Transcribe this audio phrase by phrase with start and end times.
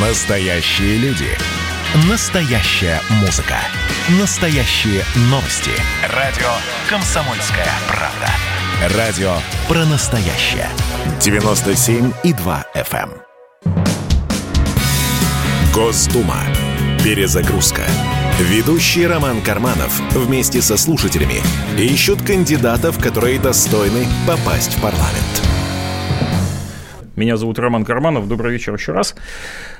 [0.00, 1.26] Настоящие люди.
[2.08, 3.56] Настоящая музыка.
[4.20, 5.72] Настоящие новости.
[6.14, 6.46] Радио
[6.88, 8.96] «Комсомольская правда».
[8.96, 9.32] Радио
[9.66, 10.68] про настоящее.
[11.18, 13.10] 97,2 FM.
[13.64, 13.74] эм.
[15.74, 16.44] Госдума.
[17.02, 17.82] Перезагрузка.
[18.38, 21.42] Ведущий Роман Карманов вместе со слушателями
[21.76, 25.42] ищут кандидатов, которые достойны попасть в парламент.
[27.18, 28.28] Меня зовут Роман Карманов.
[28.28, 29.16] Добрый вечер еще раз.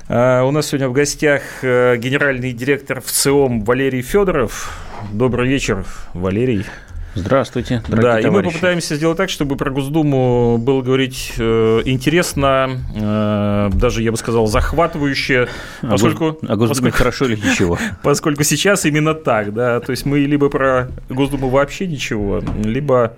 [0.09, 4.75] Uh, у нас сегодня в гостях uh, генеральный директор ВЦИОМ Валерий Федоров.
[5.11, 6.65] Добрый вечер, Валерий.
[7.13, 8.27] Здравствуйте, дорогие Да, товарищи.
[8.27, 14.09] и мы попытаемся сделать так, чтобы про Госдуму было говорить э, интересно, э, даже, я
[14.09, 15.47] бы сказал, захватывающе,
[15.83, 16.39] а поскольку...
[16.41, 17.77] А Госдуме поскольку, хорошо или ничего?
[18.03, 23.13] Поскольку сейчас именно так, да, то есть мы либо про Госдуму вообще ничего, либо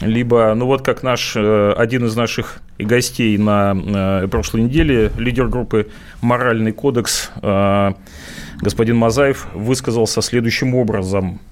[0.00, 5.48] либо, ну вот как наш, э, один из наших гостей на э, прошлой неделе, лидер
[5.48, 5.88] группы
[6.20, 7.92] «Моральный кодекс» э,
[8.60, 11.40] господин Мазаев высказался следующим образом–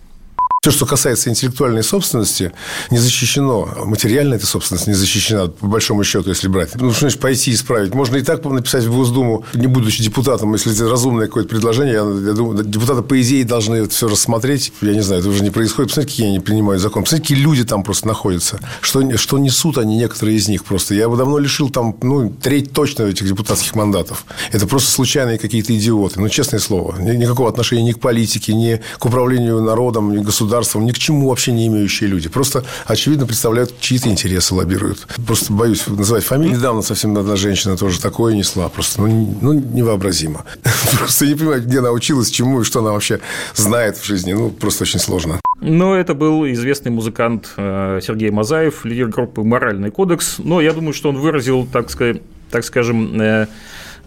[0.62, 2.53] все, что касается интеллектуальной собственности,
[2.91, 3.66] не защищено.
[3.86, 6.75] Материальная эта собственность не защищена, по большому счету, если брать.
[6.75, 7.94] Ну, что значит пойти исправить?
[7.94, 11.94] Можно и так написать в Госдуму, не будучи депутатом, если это разумное какое-то предложение.
[11.94, 14.75] Я, я думаю, депутаты, по идее, должны это все рассмотреть.
[14.83, 15.92] Я не знаю, это уже не происходит.
[15.92, 17.05] Посмотрите, какие они принимают закон.
[17.05, 18.61] Посмотрите, какие люди там просто находятся.
[18.83, 20.94] Что, что несут они, некоторые из них просто.
[20.94, 24.27] Я бы давно лишил там, ну, треть точно этих депутатских мандатов.
[24.53, 26.20] Это просто случайные какие-то идиоты.
[26.20, 26.98] Ну, честное слово.
[27.00, 31.29] Никакого отношения ни к политике, ни к управлению народом, ни к государством, ни к чему
[31.29, 32.29] вообще не имеющие люди.
[32.29, 35.06] Просто, очевидно, представляют чьи-то интересы, лоббируют.
[35.25, 36.56] Просто боюсь называть фамилию.
[36.56, 38.69] Недавно совсем одна женщина тоже такое несла.
[38.69, 40.45] Просто, ну, ну невообразимо.
[40.98, 43.21] Просто не понимаю, где она училась, чему и что она вообще
[43.55, 44.33] знает в жизни.
[44.33, 45.41] Ну, просто очень сложно.
[45.61, 50.37] Но это был известный музыкант э, Сергей Мазаев, лидер группы «Моральный кодекс».
[50.39, 53.47] Но я думаю, что он выразил, так, сказать, так скажем, э,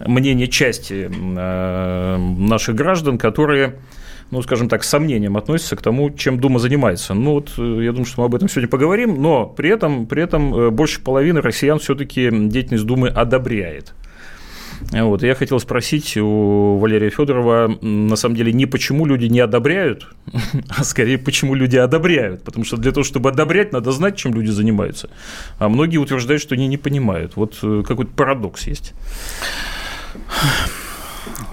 [0.00, 3.76] мнение части э, наших граждан, которые
[4.30, 7.14] ну, скажем так, с сомнением относятся к тому, чем Дума занимается.
[7.14, 10.22] Ну, вот э, я думаю, что мы об этом сегодня поговорим, но при этом, при
[10.22, 13.94] этом э, больше половины россиян все-таки деятельность Думы одобряет.
[14.90, 20.08] Вот, я хотел спросить у Валерия Федорова, на самом деле, не почему люди не одобряют,
[20.68, 22.42] а скорее, почему люди одобряют.
[22.42, 25.10] Потому что для того, чтобы одобрять, надо знать, чем люди занимаются.
[25.58, 27.36] А многие утверждают, что они не понимают.
[27.36, 28.94] Вот э, какой-то парадокс есть.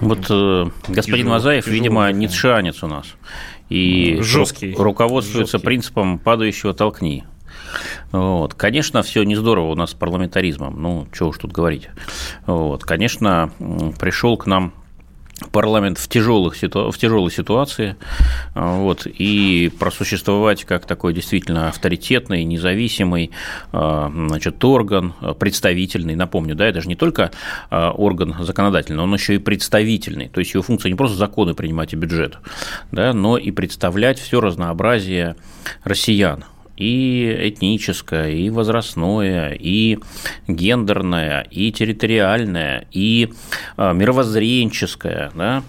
[0.00, 3.06] Вот э, господин Мазаев, видимо, ницшанец у нас.
[3.68, 5.66] И жесткий, руководствуется жесткий.
[5.66, 7.24] принципом падающего толкни.
[8.10, 8.54] Вот.
[8.54, 10.80] Конечно, все не здорово у нас с парламентаризмом.
[10.80, 11.88] Ну, что уж тут говорить.
[12.46, 12.84] Вот.
[12.84, 13.50] Конечно,
[13.98, 14.74] пришел к нам
[15.50, 16.90] парламент в, тяжелых ситу...
[16.90, 17.96] в тяжелой ситуации,
[18.54, 23.30] а, вот, и просуществовать как такой действительно авторитетный, независимый
[23.72, 27.30] а, значит, орган, представительный, напомню, да, это же не только
[27.70, 31.92] а, орган законодательный, он еще и представительный, то есть его функция не просто законы принимать
[31.92, 32.38] и бюджет,
[32.90, 35.36] да, но и представлять все разнообразие
[35.84, 36.44] россиян,
[36.76, 39.98] и этническое, и возрастное, и
[40.48, 43.32] гендерное, и территориальное, и
[43.76, 45.30] а, мировоззренческое.
[45.34, 45.62] Да?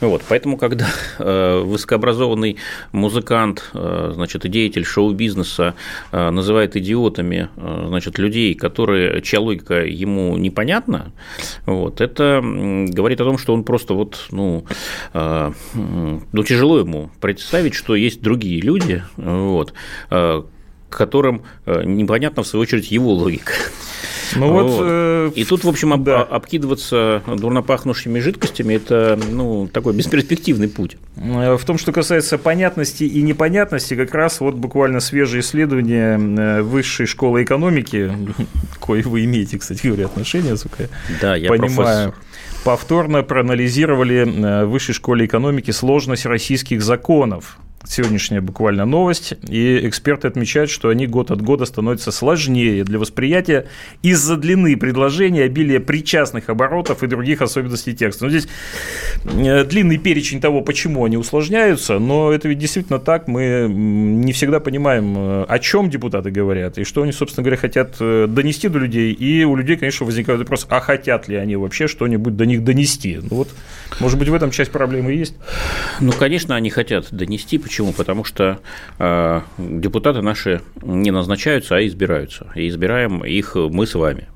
[0.00, 0.86] Вот, поэтому, когда
[1.18, 2.56] э, высокообразованный
[2.92, 5.74] музыкант, э, значит, и деятель шоу-бизнеса
[6.12, 11.12] э, называет идиотами значит, людей, которые, чья логика ему непонятна,
[11.64, 14.64] вот, это говорит о том, что он просто вот, ну,
[15.14, 19.74] ну, тяжело ему представить, что есть другие люди, вот,
[20.90, 23.52] которым э, непонятна, в свою очередь, его логика.
[24.34, 24.84] Ну вот, вот.
[24.88, 26.22] Э, и тут, в общем, об, да.
[26.22, 30.96] обкидываться дурнопахнущими жидкостями– это ну, такой бесперспективный путь.
[31.16, 37.06] Э, в том, что касается понятности и непонятности, как раз вот буквально свежее исследование Высшей
[37.06, 38.12] школы экономики,
[38.84, 40.88] кое вы имеете, кстати говоря, отношения, сука,
[41.20, 41.74] да, я понимаю.
[41.76, 42.14] Профессор
[42.64, 47.58] повторно проанализировали в Высшей школе экономики сложность российских законов
[47.88, 53.66] сегодняшняя буквально новость, и эксперты отмечают, что они год от года становятся сложнее для восприятия
[54.02, 58.24] из-за длины предложения, обилия причастных оборотов и других особенностей текста.
[58.24, 58.48] Но здесь
[59.24, 64.60] э, длинный перечень того, почему они усложняются, но это ведь действительно так, мы не всегда
[64.60, 68.78] понимаем, э, о чем депутаты говорят, и что они, собственно говоря, хотят э, донести до
[68.78, 72.64] людей, и у людей, конечно, возникает вопрос, а хотят ли они вообще что-нибудь до них
[72.64, 73.18] донести?
[73.22, 73.48] Ну вот,
[74.00, 75.34] может быть, в этом часть проблемы и есть?
[76.00, 77.92] Ну, конечно, они хотят донести, почему Почему?
[77.92, 78.58] Потому что
[78.98, 82.46] э, депутаты наши не назначаются, а избираются.
[82.54, 84.28] И избираем их мы с вами.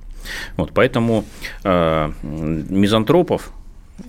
[0.59, 1.25] Вот, поэтому
[1.65, 3.51] э, мизантропов,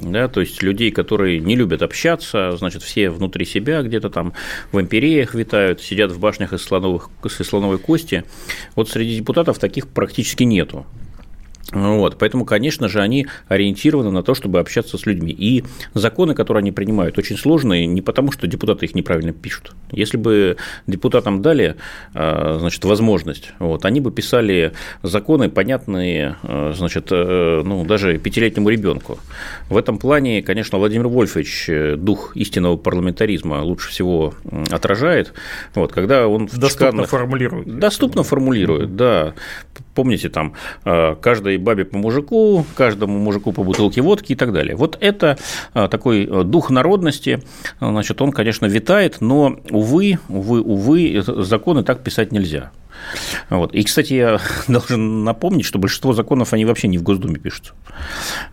[0.01, 4.33] да, то есть людей, которые не любят общаться, значит, все внутри себя где-то там
[4.73, 8.25] в империях витают, сидят в башнях из, слоновых, из слоновой кости.
[8.75, 10.85] Вот среди депутатов таких практически нету.
[11.71, 15.31] Вот, поэтому, конечно же, они ориентированы на то, чтобы общаться с людьми.
[15.37, 15.63] И
[15.93, 19.73] законы, которые они принимают, очень сложные не потому, что депутаты их неправильно пишут.
[19.91, 21.75] Если бы депутатам дали
[22.13, 24.73] а, значит, возможность, вот, они бы писали
[25.03, 29.19] законы, понятные а, значит, э, ну, даже пятилетнему ребенку.
[29.69, 34.33] В этом плане, конечно, Владимир Вольфович э, дух истинного парламентаризма лучше всего
[34.71, 35.33] отражает,
[35.75, 37.09] вот, когда он доступно шикарных...
[37.09, 37.79] формулирует.
[37.79, 39.33] Доступно формулирует, да.
[39.95, 40.53] Помните, там
[40.83, 41.15] а,
[41.51, 44.75] каждый бабе по мужику, каждому мужику по бутылке водки и так далее.
[44.75, 45.37] Вот это
[45.73, 47.43] а, такой а, дух народности,
[47.79, 52.71] значит, он, конечно, витает, но, увы, увы, увы, законы так писать нельзя.
[53.49, 53.73] Вот.
[53.73, 57.73] И, кстати, я должен напомнить, что большинство законов, они вообще не в Госдуме пишутся.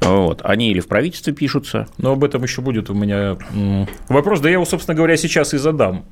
[0.00, 0.40] Вот.
[0.44, 1.86] Они или в правительстве пишутся.
[1.98, 3.36] Но об этом еще будет у меня
[4.08, 4.40] вопрос.
[4.40, 6.04] Да я его, собственно говоря, сейчас и задам.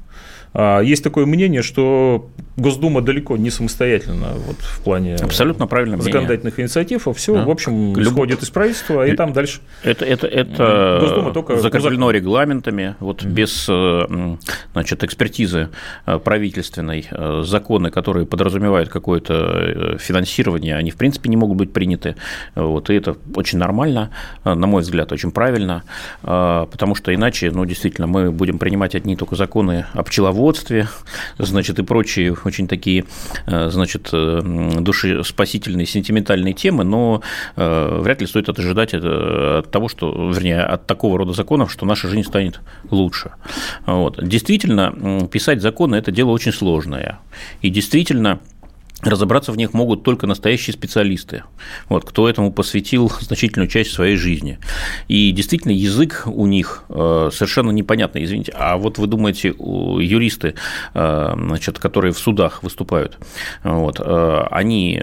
[0.54, 6.54] А, есть такое мнение, что Госдума далеко не самостоятельно вот, в плане Абсолютно правильно законодательных
[6.54, 6.69] мнение.
[6.69, 7.44] инициатив, а все, да.
[7.44, 8.12] в общем, Люб...
[8.12, 9.60] исходит из правительства, и там дальше.
[9.82, 13.31] Это, это, это Госдума только закреплено регламентами, вот mm-hmm.
[13.31, 14.37] без э,
[14.72, 15.69] значит, экспертизы
[16.06, 22.16] э, правительственной, э, законы, которые подразумевают какое-то финансирование, они, в принципе, не могут быть приняты.
[22.54, 24.10] Вот, и это очень нормально,
[24.44, 25.82] на мой взгляд, очень правильно,
[26.22, 30.88] потому что иначе, ну, действительно, мы будем принимать одни только законы о пчеловодстве, животноводстве,
[31.38, 33.04] значит, и прочие очень такие,
[33.46, 34.40] э, значит, э,
[34.80, 37.22] душеспасительные, сентиментальные темы, но
[37.56, 42.08] э, вряд ли стоит ожидать от того, что, вернее, от такого рода законов, что наша
[42.08, 42.60] жизнь станет
[42.90, 43.32] лучше.
[43.86, 44.18] Вот.
[44.22, 47.18] Действительно, писать законы– это дело очень сложное.
[47.62, 48.38] И действительно,
[49.06, 51.44] Разобраться в них могут только настоящие специалисты,
[51.88, 54.58] вот, кто этому посвятил значительную часть своей жизни.
[55.06, 58.52] И действительно, язык у них э, совершенно непонятный, извините.
[58.56, 60.54] А вот вы думаете, юристы,
[60.94, 63.18] э, значит, которые в судах выступают,
[63.62, 65.00] вот, э, они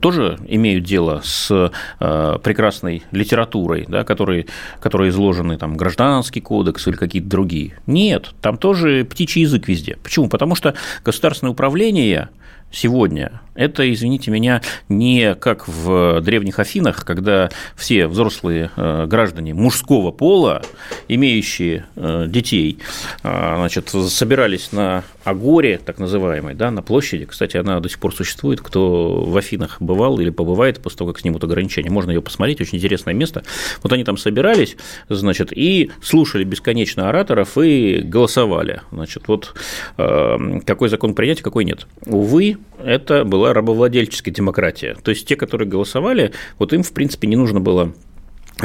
[0.00, 4.46] тоже имеют дело с прекрасной литературой, да, которые,
[4.80, 7.78] которые изложены там, гражданский кодекс или какие-то другие?
[7.86, 9.96] Нет, там тоже птичий язык везде.
[10.02, 10.28] Почему?
[10.28, 10.74] Потому что
[11.04, 12.28] государственное управление
[12.72, 13.40] сегодня.
[13.54, 20.62] Это, извините меня, не как в древних Афинах, когда все взрослые э, граждане мужского пола,
[21.06, 22.78] имеющие э, детей,
[23.22, 27.26] э, значит, собирались на Агоре, так называемой, да, на площади.
[27.26, 28.62] Кстати, она до сих пор существует.
[28.62, 32.62] Кто в Афинах бывал или побывает после того, как снимут ограничения, можно ее посмотреть.
[32.62, 33.42] Очень интересное место.
[33.82, 34.76] Вот они там собирались,
[35.10, 38.80] значит, и слушали бесконечно ораторов и голосовали.
[38.90, 39.54] Значит, вот
[39.96, 41.86] какой закон принять, какой нет.
[42.06, 44.96] Увы, это была рабовладельческая демократия.
[45.02, 47.94] То есть те, которые голосовали, вот им, в принципе, не нужно было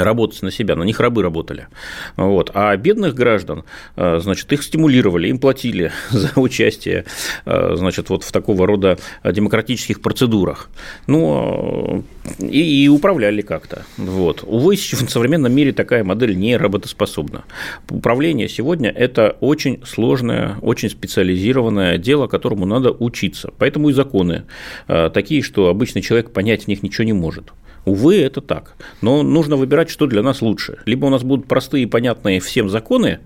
[0.04, 1.68] работать на себя, на них рабы работали.
[2.16, 2.52] Вот.
[2.54, 3.64] А бедных граждан,
[3.96, 7.06] э, значит, их стимулировали, им платили за участие
[7.46, 10.70] э, значит, вот в такого рода демократических процедурах.
[11.08, 12.04] Ну,
[12.40, 13.84] и, и управляли как-то.
[13.98, 14.44] Вот.
[14.46, 17.44] Увы, в современном мире такая модель не работоспособна.
[17.90, 23.52] Управление сегодня– это очень сложное, очень специализированное дело, которому надо учиться.
[23.58, 24.44] Поэтому и законы
[24.88, 27.54] э, такие, что обычный человек понять в них ничего не может.
[27.88, 28.76] Увы, это так.
[29.02, 30.80] Но нужно выбирать, что для нас лучше.
[30.86, 33.20] Либо у нас будут простые и понятные всем законы,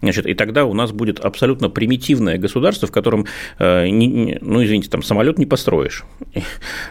[0.00, 3.26] значит, и тогда у нас будет абсолютно примитивное государство, в котором,
[3.58, 6.04] э, ну, извините, там самолет не построишь.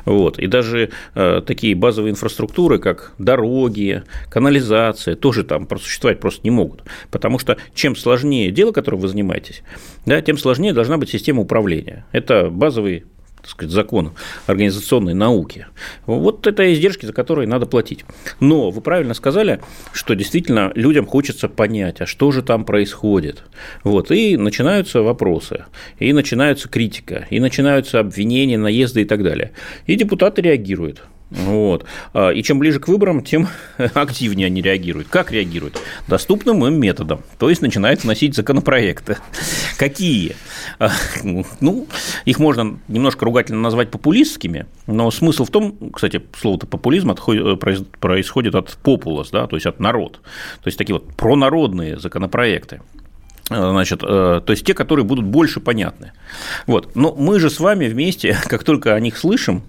[0.06, 0.38] Вот.
[0.38, 6.84] И даже э, такие базовые инфраструктуры, как дороги, канализация, тоже там просуществовать просто не могут.
[7.10, 9.64] Потому что чем сложнее дело, которым вы занимаетесь,
[10.06, 12.06] да, тем сложнее должна быть система управления.
[12.12, 13.06] Это базовый
[13.48, 14.12] так сказать, закон
[14.46, 15.68] организационной науки.
[16.06, 18.04] Вот это издержки, за которые надо платить.
[18.42, 19.62] Но вы правильно сказали,
[19.94, 23.44] что действительно людям хочется понять, а что же там происходит.
[23.86, 25.64] Вот, и начинаются вопросы,
[25.98, 29.54] и начинается критика, и начинаются обвинения, наезды и так далее.
[29.86, 31.04] И депутаты реагируют.
[31.30, 31.86] Вот.
[32.14, 35.08] А, и чем ближе к выборам, тем активнее они реагируют.
[35.10, 35.80] Как реагируют?
[36.08, 37.22] Доступным им методом.
[37.38, 39.18] То есть начинают вносить законопроекты.
[39.78, 40.36] Какие?
[40.80, 40.90] А,
[41.60, 41.88] ну,
[42.26, 48.78] их можно немножко ругательно назвать популистскими, но смысл в том, кстати, слово-то популизм происходит от
[48.78, 50.22] популос, да, то есть от народ.
[50.64, 52.82] То есть такие вот пронародные законопроекты.
[53.50, 56.12] Э, значит, э, то есть те, которые будут больше понятны.
[56.66, 56.96] Вот.
[56.96, 59.64] Но мы же с вами вместе, как только о них слышим,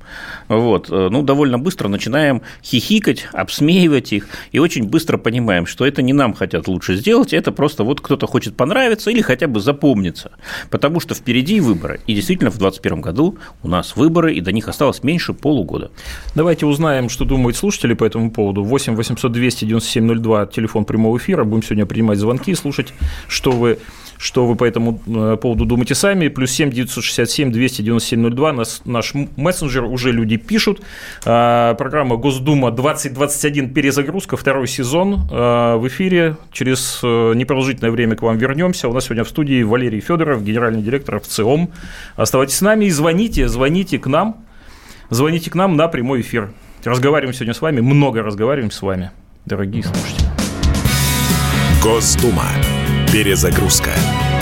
[0.48, 6.02] вот, э, ну, довольно быстро начинаем хихикать, обсмеивать их, и очень быстро понимаем, что это
[6.02, 10.32] не нам хотят лучше сделать, это просто вот кто-то хочет понравиться или хотя бы запомниться,
[10.70, 12.00] потому что впереди выборы.
[12.06, 15.90] И действительно, в 2021 году у нас выборы, и до них осталось меньше полугода.
[16.34, 18.64] Давайте узнаем, что думают слушатели по этому поводу.
[18.64, 21.44] 8 800 297 02, телефон прямого эфира.
[21.44, 22.92] Будем сегодня принимать звонки и слушать,
[23.28, 23.78] что вы
[24.18, 26.28] что вы по этому э, поводу думаете сами.
[26.28, 28.52] Плюс 7 967 297 02.
[28.52, 30.82] Нас, наш мессенджер уже люди пишут.
[31.24, 36.36] А, программа Госдума 2021 перезагрузка, второй сезон а, в эфире.
[36.52, 38.88] Через э, непродолжительное время к вам вернемся.
[38.88, 41.70] У нас сегодня в студии Валерий Федоров, генеральный директор ВЦИОМ.
[42.16, 44.44] Оставайтесь с нами и звоните, звоните к нам.
[45.10, 46.50] Звоните к нам на прямой эфир.
[46.84, 49.10] Разговариваем сегодня с вами, много разговариваем с вами,
[49.46, 50.28] дорогие слушатели.
[51.82, 52.44] Госдума.
[53.12, 53.92] Перезагрузка.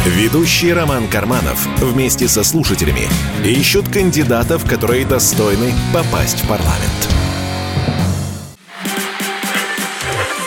[0.06, 3.08] Ведущий Роман Карманов вместе со слушателями
[3.44, 7.08] ищут кандидатов, которые достойны попасть в парламент.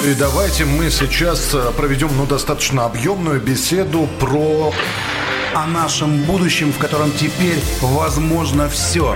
[0.03, 4.73] И давайте мы сейчас э, проведем ну, достаточно объемную беседу про...
[5.55, 9.15] О нашем будущем, в котором теперь возможно все.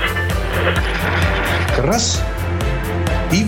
[1.78, 2.22] Раз
[3.34, 3.48] и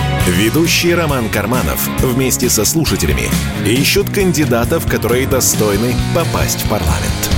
[0.27, 3.23] Ведущий Роман Карманов вместе со слушателями
[3.65, 7.31] ищут кандидатов, которые достойны попасть в парламент.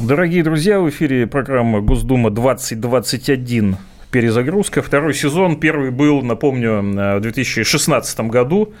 [0.00, 3.76] Дорогие друзья, в эфире программа Госдума 2021
[4.10, 4.80] перезагрузка.
[4.80, 5.60] Второй сезон.
[5.60, 8.72] Первый был, напомню, в 2016 году.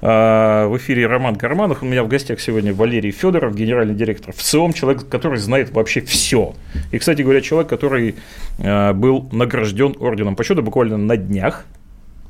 [0.00, 1.84] А, в эфире Роман Карманов.
[1.84, 6.54] У меня в гостях сегодня Валерий Федоров, генеральный директор ВЦИОМ, человек, который знает вообще все.
[6.90, 8.16] И, кстати говоря, человек, который
[8.58, 11.64] а, был награжден орденом почета буквально на днях.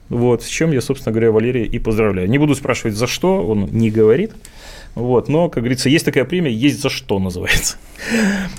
[0.08, 2.28] Вот, с чем я, собственно говоря, Валерия и поздравляю.
[2.28, 4.32] Не буду спрашивать, за что, он не говорит.
[4.94, 7.76] Вот, но, как говорится, есть такая премия, есть за что называется.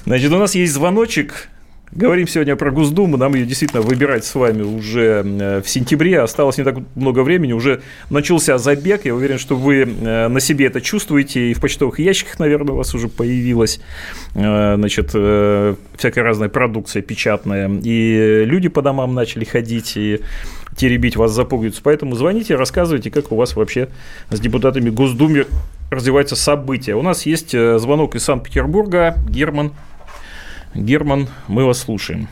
[0.06, 1.50] Значит, у нас есть звоночек.
[1.92, 6.60] Говорим сегодня про Госдуму, нам ее действительно выбирать с вами уже э, в сентябре, осталось
[6.60, 10.82] не так много времени, уже начался забег, я уверен, что вы э, на себе это
[10.82, 13.80] чувствуете, и в почтовых ящиках, наверное, у вас уже появилась,
[14.36, 20.20] э, значит, всякая разная продукция печатная, и люди по домам начали ходить, и
[20.76, 21.82] теребить вас за пуговицу.
[21.84, 23.90] Поэтому звоните, рассказывайте, как у вас вообще
[24.30, 25.48] с депутатами Госдумы
[25.92, 26.96] развиваются события.
[26.96, 29.16] У нас есть э, звонок из Санкт-Петербурга.
[29.28, 29.72] Герман.
[30.74, 32.28] Герман, мы вас слушаем.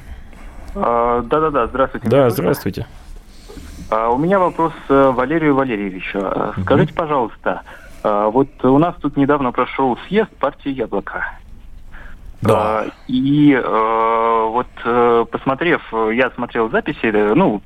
[0.76, 2.08] А, да-да-да, здравствуйте.
[2.08, 2.86] Да, здравствуйте.
[3.90, 6.20] А, у меня вопрос э, Валерию Валерьевичу.
[6.20, 6.62] Угу.
[6.62, 7.64] Скажите, пожалуйста,
[8.04, 11.26] вот у нас тут недавно прошел съезд партии «Яблоко».
[12.42, 12.86] Да.
[13.08, 14.68] И вот
[15.32, 15.82] посмотрев,
[16.14, 17.62] я смотрел записи, ну,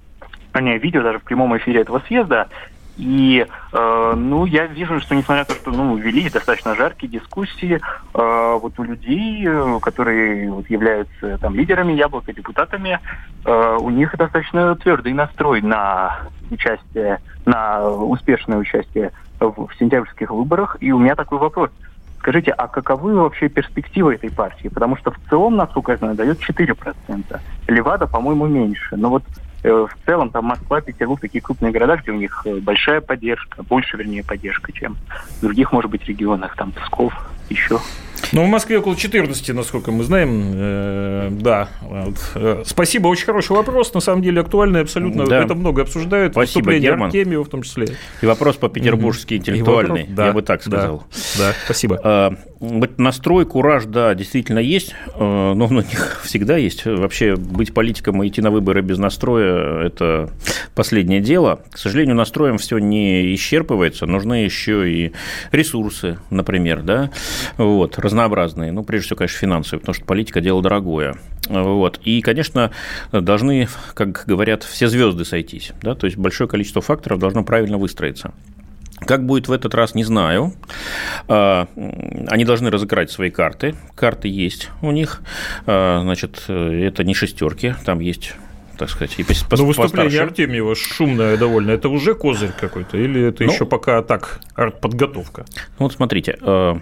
[0.60, 2.50] не, видео даже в прямом эфире этого съезда.
[2.98, 7.80] И, э, ну, я вижу, что несмотря на то, что, ну, велись достаточно жаркие дискуссии,
[7.80, 13.00] э, вот у людей, э, которые вот, являются там лидерами яблока, депутатами,
[13.46, 16.20] э, у них достаточно твердый настрой на
[16.52, 20.78] участие, на успешное участие в, в сентябрьских выборах.
[20.82, 21.72] И у меня такой вопрос.
[22.20, 24.68] Скажите, а каковы вообще перспективы этой партии?
[24.68, 27.40] Потому что в целом, насколько я знаю, дает 4%.
[27.68, 28.96] Левада, по-моему, меньше.
[28.96, 29.24] Но вот
[29.64, 33.98] в целом там Москва, Петербург, такие крупные города, где у них э, большая поддержка, больше,
[33.98, 34.98] вернее, поддержка, чем
[35.38, 37.14] в других, может быть, регионах, там Псков,
[37.50, 37.80] еще.
[38.32, 40.52] Ну, в Москве около 14, насколько мы знаем.
[40.54, 41.70] Э, да.
[41.82, 42.16] Вот.
[42.36, 43.94] Э, спасибо, очень хороший вопрос.
[43.94, 45.28] На самом деле актуальный абсолютно.
[45.28, 45.44] Да.
[45.44, 46.34] Это много обсуждают.
[46.34, 47.08] Спасибо, Герман.
[47.08, 47.88] Артемьева в том числе.
[48.22, 51.04] И вопрос по-петербургски интеллектуальный, вопрос, да, я бы так сказал.
[51.38, 52.38] Да, да спасибо.
[52.62, 56.86] А, настрой, кураж, да, действительно есть, э, но у них всегда есть.
[56.86, 60.30] Вообще быть политиком и идти на выборы без настроя– это
[60.76, 61.62] последнее дело.
[61.72, 64.06] К сожалению, настроем все не исчерпывается.
[64.06, 65.14] Нужны еще и
[65.52, 67.10] ресурсы, например, да,
[67.58, 68.72] вот, разнообразные.
[68.72, 71.16] Ну, прежде всего, конечно, финансовые, потому что политика– дело дорогое.
[71.50, 72.00] Вот.
[72.04, 72.72] И, конечно,
[73.12, 75.72] должны, как говорят, все звезды сойтись.
[75.82, 75.96] Да?
[75.96, 78.34] То есть большое количество факторов должно правильно выстроиться.
[79.06, 80.54] Как будет в этот раз, не знаю.
[81.28, 81.68] А,
[82.28, 83.76] они должны разыграть свои карты.
[83.96, 85.22] Карты есть у них.
[85.66, 88.34] А, значит, это не шестерки, там есть
[88.82, 89.14] так сказать.
[89.20, 90.18] И по, Но выступление постарше.
[90.18, 91.70] Артемьева шумное довольно.
[91.70, 92.98] Это уже козырь какой-то?
[92.98, 94.42] Или это ну, еще пока так,
[94.82, 95.46] подготовка?
[95.78, 96.76] Ну, вот смотрите, э,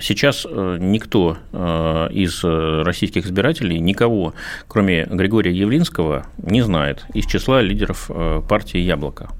[0.00, 4.34] сейчас э, никто э, из российских избирателей, никого,
[4.68, 8.08] кроме Григория Явлинского, не знает из числа лидеров
[8.48, 9.30] партии «Яблоко».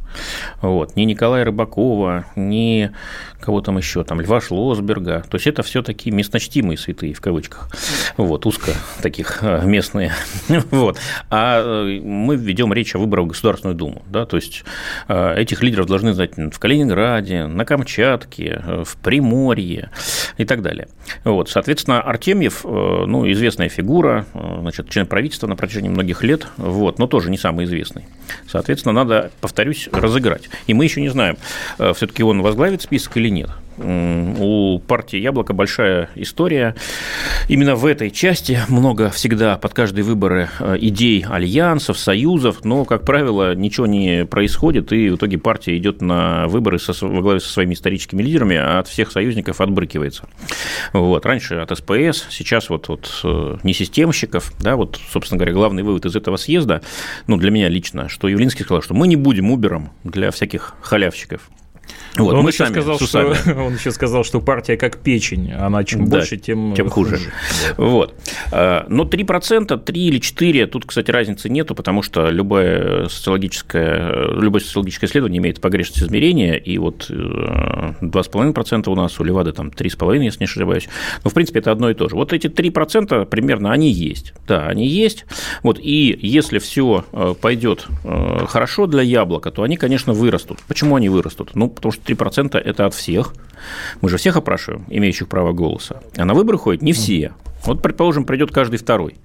[0.61, 0.97] Вот.
[0.97, 2.91] Ни Николая Рыбакова, ни
[3.43, 5.25] кого там еще, там Льва Шлосберга.
[5.29, 7.69] То есть это все такие местночтимые святые в кавычках.
[8.17, 10.13] Вот, узко таких э, местные.
[10.71, 10.99] Вот.
[11.29, 14.03] А э, мы ведем речь о выборах в Государственную Думу.
[14.07, 14.27] Да?
[14.27, 14.65] То есть
[15.09, 19.91] э, этих лидеров должны знать в Калининграде, на Камчатке, в Приморье
[20.39, 20.89] и так далее.
[21.25, 27.07] Вот, соответственно, Артемьев, ну, известная фигура, значит, член правительства на протяжении многих лет, вот, но
[27.07, 28.05] тоже не самый известный.
[28.47, 30.51] Соответственно, надо, повторюсь, разыграть.
[30.67, 31.37] И мы еще не знаем,
[31.79, 36.75] э, все-таки он возглавит список или нет у партии «Яблоко» большая история.
[37.49, 43.05] Именно в этой части много всегда под каждые выборы э, идей альянсов, союзов, но, как
[43.05, 47.49] правило, ничего не происходит, и в итоге партия идет на выборы со, во главе со
[47.49, 50.29] своими историческими лидерами, а от всех союзников отбрыкивается.
[50.93, 51.25] Вот.
[51.27, 56.17] Раньше от СПС, сейчас вот, вот э, несистемщиков, да, вот, собственно говоря, главный вывод из
[56.17, 56.83] этого съезда,
[57.27, 61.43] ну, для меня лично, что Явлинский сказал, что мы не будем Убером для всяких халявщиков.
[62.17, 66.19] Вот, он, еще сказал, что, он еще сказал, что партия как печень, она чем да,
[66.19, 67.17] больше, тем, тем хуже.
[67.17, 67.33] хуже.
[67.77, 68.15] Вот.
[68.51, 75.09] Но 3%, 3 или 4, тут, кстати, разницы нету, потому что любое социологическое, любое социологическое
[75.09, 80.41] исследование имеет погрешность измерения, и вот 2,5% э, у нас, у Левады там 3,5%, если
[80.41, 80.89] не ошибаюсь.
[81.25, 82.17] Но, в принципе, это одно и то же.
[82.17, 84.35] Вот эти 3% примерно, они есть.
[84.47, 85.25] Да, они есть.
[85.63, 90.59] Вот, и если все э, пойдет э, хорошо для яблока, то они, конечно, вырастут.
[90.69, 91.55] Почему они вырастут?
[91.55, 93.35] Ну, потому что 3% это от всех.
[94.01, 96.03] Мы же всех опрашиваем, имеющих право голоса.
[96.17, 97.33] А на выборы ходят не все.
[97.65, 99.17] Вот, предположим, придет каждый второй.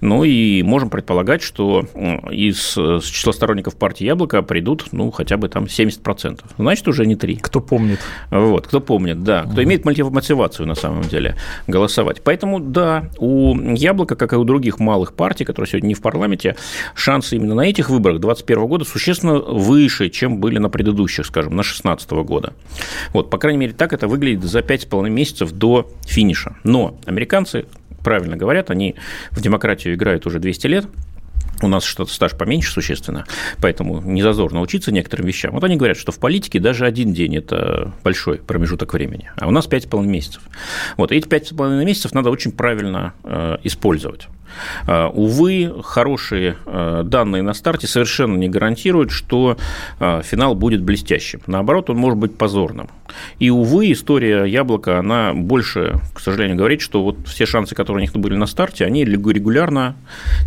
[0.00, 1.86] Ну и можем предполагать, что
[2.30, 6.40] из числа сторонников партии «Яблоко» придут, ну, хотя бы там 70%.
[6.58, 7.36] Значит, уже не три.
[7.36, 8.00] Кто помнит.
[8.30, 9.42] Вот, кто помнит, да.
[9.42, 9.62] Кто угу.
[9.62, 12.22] имеет мотивацию, на самом деле, голосовать.
[12.22, 16.56] Поэтому, да, у «Яблока», как и у других малых партий, которые сегодня не в парламенте,
[16.94, 21.62] шансы именно на этих выборах 2021 года существенно выше, чем были на предыдущих, скажем, на
[21.62, 22.52] 2016 года.
[23.12, 26.56] Вот, по крайней мере, так это выглядит за 5,5 месяцев до финиша.
[26.64, 27.66] Но американцы
[28.02, 28.96] правильно говорят, они
[29.30, 30.86] в демократию играют уже 200 лет,
[31.62, 33.26] у нас что-то стаж поменьше существенно,
[33.60, 35.52] поэтому не зазорно учиться некоторым вещам.
[35.52, 39.50] Вот они говорят, что в политике даже один день– это большой промежуток времени, а у
[39.50, 40.42] нас 5,5 месяцев.
[40.96, 44.28] Вот, и эти 5,5 месяцев надо очень правильно э, использовать.
[44.86, 49.56] Э, увы, хорошие э, данные на старте совершенно не гарантируют, что
[49.98, 51.40] э, финал будет блестящим.
[51.46, 52.88] Наоборот, он может быть позорным.
[53.38, 58.02] И, увы, история Яблока, она больше, к сожалению, говорит, что вот все шансы, которые у
[58.02, 59.96] них были на старте, они регулярно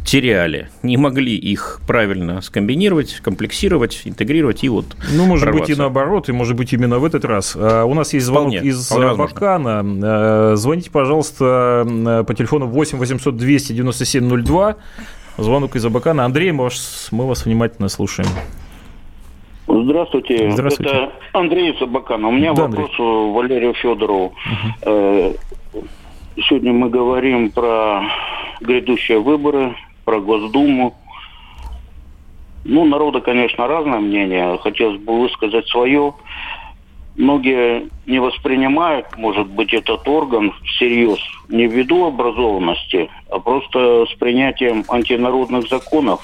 [0.06, 5.68] теряли, не могли их правильно скомбинировать, комплексировать, интегрировать и вот Ну, может прорваться.
[5.68, 7.54] быть, и наоборот, и может быть, именно в этот раз.
[7.56, 10.56] А, у нас есть звонок вполне, из вполне Абакана.
[10.56, 14.75] Звоните, пожалуйста, по телефону 8 800 290 9702.
[15.38, 16.25] Звонок из Абакана.
[16.25, 18.29] Андрей, мы вас, мы вас внимательно слушаем.
[19.67, 20.51] Здравствуйте.
[20.51, 20.91] Здравствуйте.
[20.91, 22.27] Это Андрей из Абакана.
[22.27, 23.34] У меня да, вопрос Андрей.
[23.34, 24.34] Валерию Федорову.
[24.86, 25.84] Угу.
[26.47, 28.03] Сегодня мы говорим про
[28.62, 29.75] грядущие выборы,
[30.06, 30.95] про Госдуму.
[32.65, 34.58] Ну, народа, конечно, разное мнение.
[34.60, 36.13] Хотелось бы высказать свое
[37.15, 44.84] многие не воспринимают, может быть, этот орган всерьез не ввиду образованности, а просто с принятием
[44.88, 46.21] антинародных законов.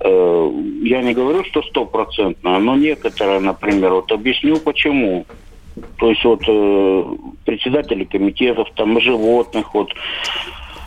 [0.00, 0.50] Э,
[0.82, 5.26] я не говорю, что стопроцентно, но некоторые, например, вот объясню почему.
[5.98, 7.04] То есть вот э,
[7.44, 9.92] председатели комитетов, там животных, вот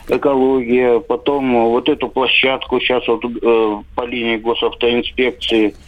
[0.08, 5.74] экология, потом вот эту площадку сейчас вот э, по линии госавтоинспекции–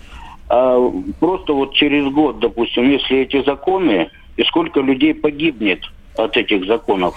[0.54, 5.80] а просто вот через год, допустим, если эти законы, и сколько людей погибнет
[6.14, 7.14] от этих законов?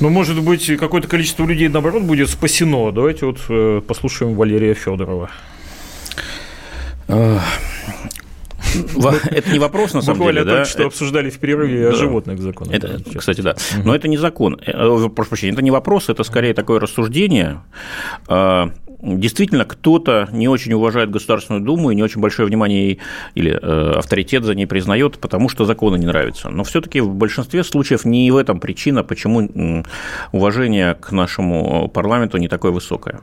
[0.00, 2.92] Ну, может быть, какое-то количество людей, наоборот, будет спасено.
[2.92, 5.30] Давайте вот э, послушаем Валерия Федорова.
[9.30, 10.64] Это не вопрос, на самом деле, да?
[10.64, 12.80] что обсуждали в перерыве о животных законах.
[13.16, 13.56] Кстати, да.
[13.84, 14.58] Но это не закон.
[14.66, 17.60] Э, прошу прощения, это не вопрос, это скорее такое рассуждение.
[18.28, 22.98] А, действительно кто-то не очень уважает Государственную Думу и не очень большое внимание
[23.34, 26.48] или э, авторитет за ней признает, потому что законы не нравятся.
[26.48, 29.84] Но все-таки в большинстве случаев не в этом причина, почему
[30.32, 33.20] уважение к нашему парламенту не такое высокое.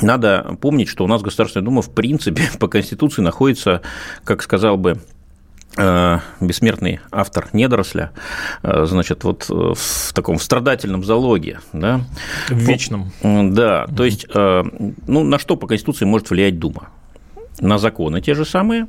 [0.00, 3.82] Надо помнить, что у нас Государственная Дума в принципе по Конституции находится,
[4.24, 5.00] как сказал бы
[5.74, 8.12] Э, бессмертный автор «Недоросля»,
[8.62, 12.02] э, значит, вот э, в таком страдательном залоге, да?
[12.48, 13.10] В вечном.
[13.22, 16.90] Да, то есть, ну, на что по Конституции может влиять Дума?
[17.58, 18.86] На законы те же самые,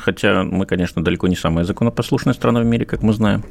[0.00, 3.44] хотя мы, конечно, далеко не самая законопослушная страна в мире, как мы знаем.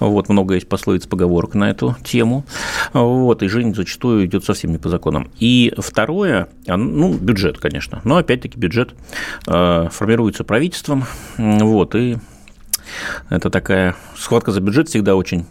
[0.00, 2.44] Вот, много есть пословиц, поговорок на эту тему.
[2.92, 5.30] Вот, и жизнь зачастую идет совсем не по законам.
[5.38, 8.94] И второе, а, ну, бюджет, конечно, но опять-таки бюджет
[9.46, 11.04] э, формируется правительством,
[11.38, 12.18] вот, и
[13.30, 15.46] это такая схватка за бюджет всегда очень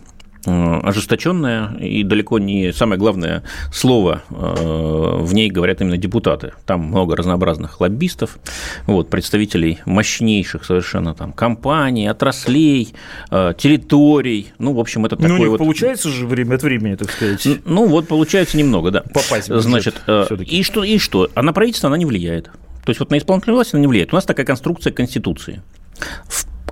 [0.46, 6.54] ожесточенная, и далеко не самое главное слово в ней говорят именно депутаты.
[6.66, 8.40] Там много разнообразных лоббистов,
[8.88, 12.94] вот, представителей мощнейших совершенно там компаний, отраслей,
[13.30, 14.54] территорий.
[14.58, 15.58] Ну, в общем, это такой ну, вот...
[15.60, 17.48] получается же время от времени, так сказать.
[17.66, 19.02] Ну, вот получается немного, да.
[19.02, 20.02] Попасть в Значит,
[20.48, 21.30] и что, и что?
[21.36, 22.46] А на правительство она не влияет.
[22.46, 24.12] То есть вот на исполнительную власть она не влияет.
[24.12, 25.62] У нас такая конструкция Конституции.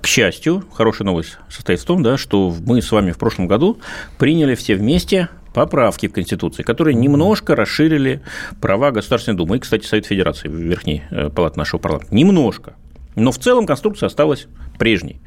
[0.02, 3.80] К счастью, хорошая новость состоит в том, да, что мы с вами в прошлом году
[4.18, 8.22] приняли все вместе поправки в Конституции, которые немножко расширили
[8.62, 12.14] права Государственной Думы и, кстати, Совет Федерации, Верхней э, палаты нашего парламента.
[12.14, 12.76] Немножко.
[13.16, 15.20] Но в целом конструкция осталась прежней.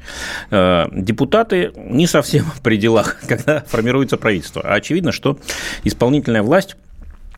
[0.49, 4.61] Э, депутаты не совсем в пределах, когда формируется правительство.
[4.63, 5.37] А очевидно, что
[5.83, 6.75] исполнительная власть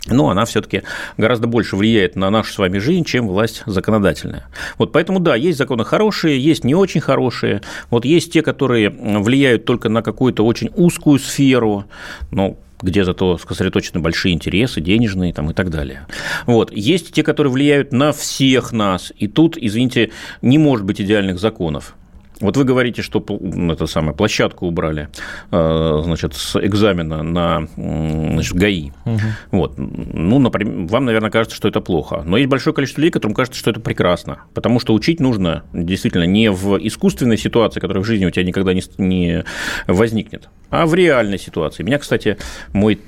[0.08, 0.84] но она все-таки
[1.18, 4.48] гораздо больше влияет на нашу с вами жизнь, чем власть законодательная.
[4.78, 7.62] Вот поэтому, да, есть законы хорошие, есть не очень хорошие.
[7.90, 11.86] Вот есть те, которые влияют только на какую-то очень узкую сферу,
[12.32, 16.06] ну, где зато сосредоточены большие интересы, денежные там, и так далее.
[16.46, 16.72] Вот.
[16.72, 21.96] Есть те, которые влияют на всех нас, и тут, извините, не может быть идеальных законов.
[22.42, 23.24] Вот вы говорите, что
[23.72, 25.10] это самое, площадку убрали
[25.52, 28.92] э, значит, с экзамена на значит, ГАИ.
[29.06, 29.20] Угу.
[29.52, 29.74] Вот.
[29.78, 32.24] Ну, например, вам, наверное, кажется, что это плохо.
[32.26, 34.40] Но есть большое количество людей, которым кажется, что это прекрасно.
[34.54, 38.74] Потому что учить нужно действительно не в искусственной ситуации, которая в жизни у тебя никогда
[38.74, 39.44] не, не
[39.88, 41.84] возникнет, а в реальной ситуации.
[41.84, 42.38] Меня, кстати,
[42.74, 43.00] мой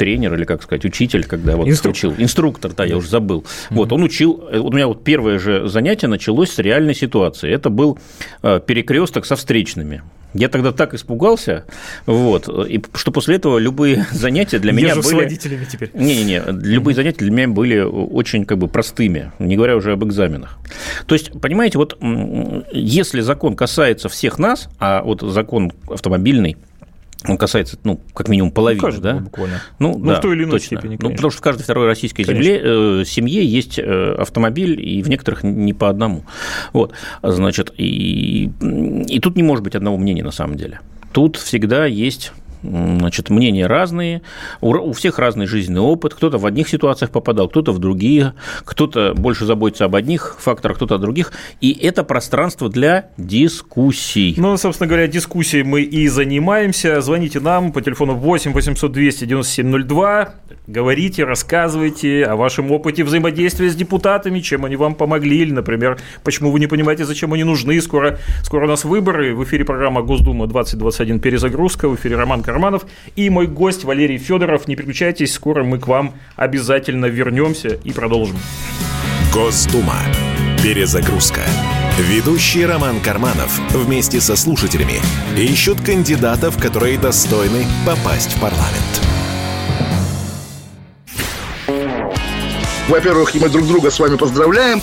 [0.00, 2.10] тренер или, как сказать, учитель, когда вот инструктор.
[2.10, 3.40] учил, инструктор, да, я уже забыл.
[3.40, 3.74] Mm-hmm.
[3.74, 7.52] Вот, он учил, э, у меня вот первое же занятие началось с реальной ситуации.
[7.52, 7.98] Это был
[8.42, 10.02] э, перекресток со встречными.
[10.32, 11.64] Я тогда так испугался,
[12.06, 15.02] вот, и что после этого любые занятия для меня были...
[15.02, 15.90] с водителями теперь.
[15.92, 20.58] Не-не-не, любые занятия для меня были очень как бы простыми, не говоря уже об экзаменах.
[21.06, 21.98] То есть, понимаете, вот
[22.72, 26.56] если закон касается всех нас, а вот закон автомобильный,
[27.26, 29.14] он касается, ну, как минимум половины, ну, да?
[29.14, 29.62] буквально.
[29.78, 30.66] Ну, ну да, в той или иной точно.
[30.66, 31.08] степени, конечно.
[31.08, 35.08] Ну, потому что в каждой второй российской земле, э, семье есть э, автомобиль, и в
[35.08, 36.24] некоторых не по одному.
[36.72, 40.80] Вот, значит, и, и тут не может быть одного мнения на самом деле.
[41.12, 44.22] Тут всегда есть Значит, мнения разные,
[44.60, 49.46] у всех разный жизненный опыт, кто-то в одних ситуациях попадал, кто-то в другие, кто-то больше
[49.46, 54.34] заботится об одних факторах, кто-то о других, и это пространство для дискуссий.
[54.36, 57.00] Ну, собственно говоря, дискуссией мы и занимаемся.
[57.00, 60.34] Звоните нам по телефону 8 800 297 02,
[60.66, 66.50] говорите, рассказывайте о вашем опыте взаимодействия с депутатами, чем они вам помогли, или, например, почему
[66.50, 67.80] вы не понимаете, зачем они нужны.
[67.80, 72.84] Скоро, скоро у нас выборы, в эфире программа Госдума 2021 перезагрузка, в эфире Роман Карманов
[73.14, 74.66] и мой гость Валерий Федоров.
[74.66, 78.38] Не переключайтесь, скоро мы к вам обязательно вернемся и продолжим.
[79.32, 79.94] Госдума.
[80.60, 81.42] Перезагрузка.
[81.98, 85.00] Ведущий Роман Карманов вместе со слушателями
[85.36, 89.00] ищут кандидатов, которые достойны попасть в парламент.
[92.88, 94.82] Во-первых, мы друг друга с вами поздравляем.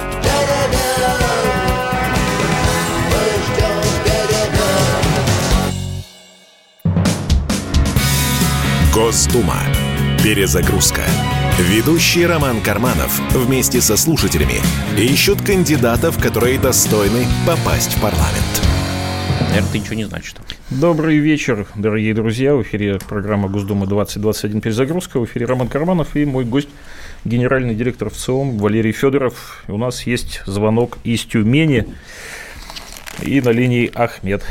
[8.93, 9.55] Госдума.
[10.21, 11.03] Перезагрузка.
[11.57, 14.55] Ведущий Роман Карманов вместе со слушателями
[14.97, 18.61] ищут кандидатов, которые достойны попасть в парламент.
[19.39, 20.35] Наверное, это ничего не значит.
[20.69, 22.53] Добрый вечер, дорогие друзья.
[22.53, 25.21] В эфире программа Госдума 2021 перезагрузка.
[25.21, 26.69] В эфире Роман Карманов и мой гость,
[27.23, 29.63] генеральный директор ВЦИОМ Валерий Федоров.
[29.69, 31.87] У нас есть звонок из Тюмени
[33.21, 34.43] и на линии Ахмед.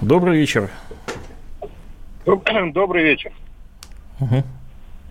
[0.00, 0.70] Добрый вечер.
[2.72, 3.32] Добрый вечер.
[4.20, 4.42] Угу.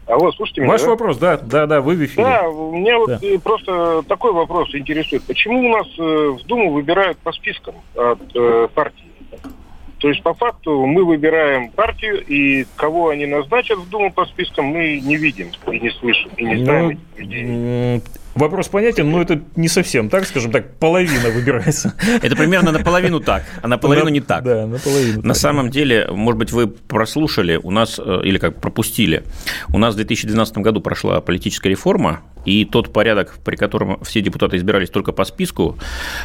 [0.07, 0.89] Алло, слушайте меня, Ваш да?
[0.89, 2.23] вопрос, да, да, да, вы в эфире.
[2.23, 3.19] Да, меня да.
[3.21, 5.23] вот просто такой вопрос интересует.
[5.23, 9.05] Почему у нас э, в Думу выбирают по спискам от э, партии?
[9.99, 14.65] То есть, по факту, мы выбираем партию, и кого они назначат в Думу по спискам,
[14.65, 18.01] мы не видим, и не слышим, и не знаем ну, этих людей.
[18.35, 21.93] Вопрос понятен, но это не совсем так, скажем так, половина выбирается.
[22.21, 24.43] Это примерно наполовину так, а наполовину не так.
[24.43, 25.21] Да, наполовину.
[25.21, 29.23] На самом деле, может быть, вы прослушали, у нас, э, или как пропустили,
[29.71, 34.57] у нас в 2012 году прошла политическая реформа, и тот порядок, при котором все депутаты
[34.57, 35.77] избирались только по списку,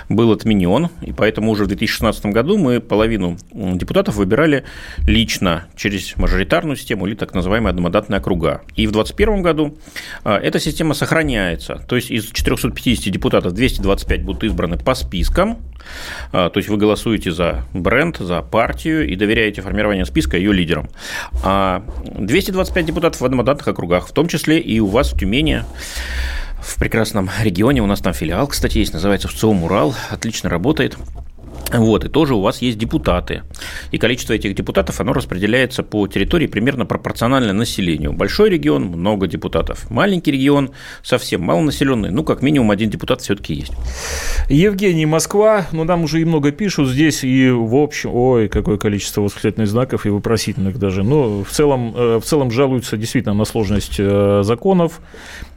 [0.08, 4.64] был отменен, и поэтому уже в 2016 году мы половину депутатов выбирали
[5.06, 8.62] лично через мажоритарную систему или так называемые одномандатные округа.
[8.76, 9.78] И в 2021 году
[10.24, 15.58] а, эта система сохраняется, то есть из 450 депутатов 225 будут избраны по спискам,
[16.30, 20.88] то есть вы голосуете за бренд, за партию и доверяете формированию списка ее лидерам.
[21.44, 25.64] А 225 депутатов в одномандатных округах, в том числе и у вас в Тюмени,
[26.60, 27.82] в прекрасном регионе.
[27.82, 29.94] У нас там филиал, кстати, есть, называется ВЦО «Урал».
[30.10, 30.96] Отлично работает.
[31.72, 33.42] Вот, и тоже у вас есть депутаты.
[33.90, 38.12] И количество этих депутатов, оно распределяется по территории примерно пропорционально населению.
[38.12, 39.90] Большой регион– много депутатов.
[39.90, 40.70] Маленький регион–
[41.02, 42.10] совсем малонаселенный.
[42.10, 43.72] Ну, как минимум, один депутат все-таки есть.
[44.48, 45.66] Евгений, Москва.
[45.72, 47.22] Ну, нам уже и много пишут здесь.
[47.22, 51.02] И в общем, ой, какое количество восклицательных знаков и вопросительных даже.
[51.02, 55.00] Но в целом, э, в целом жалуются действительно на сложность э, законов.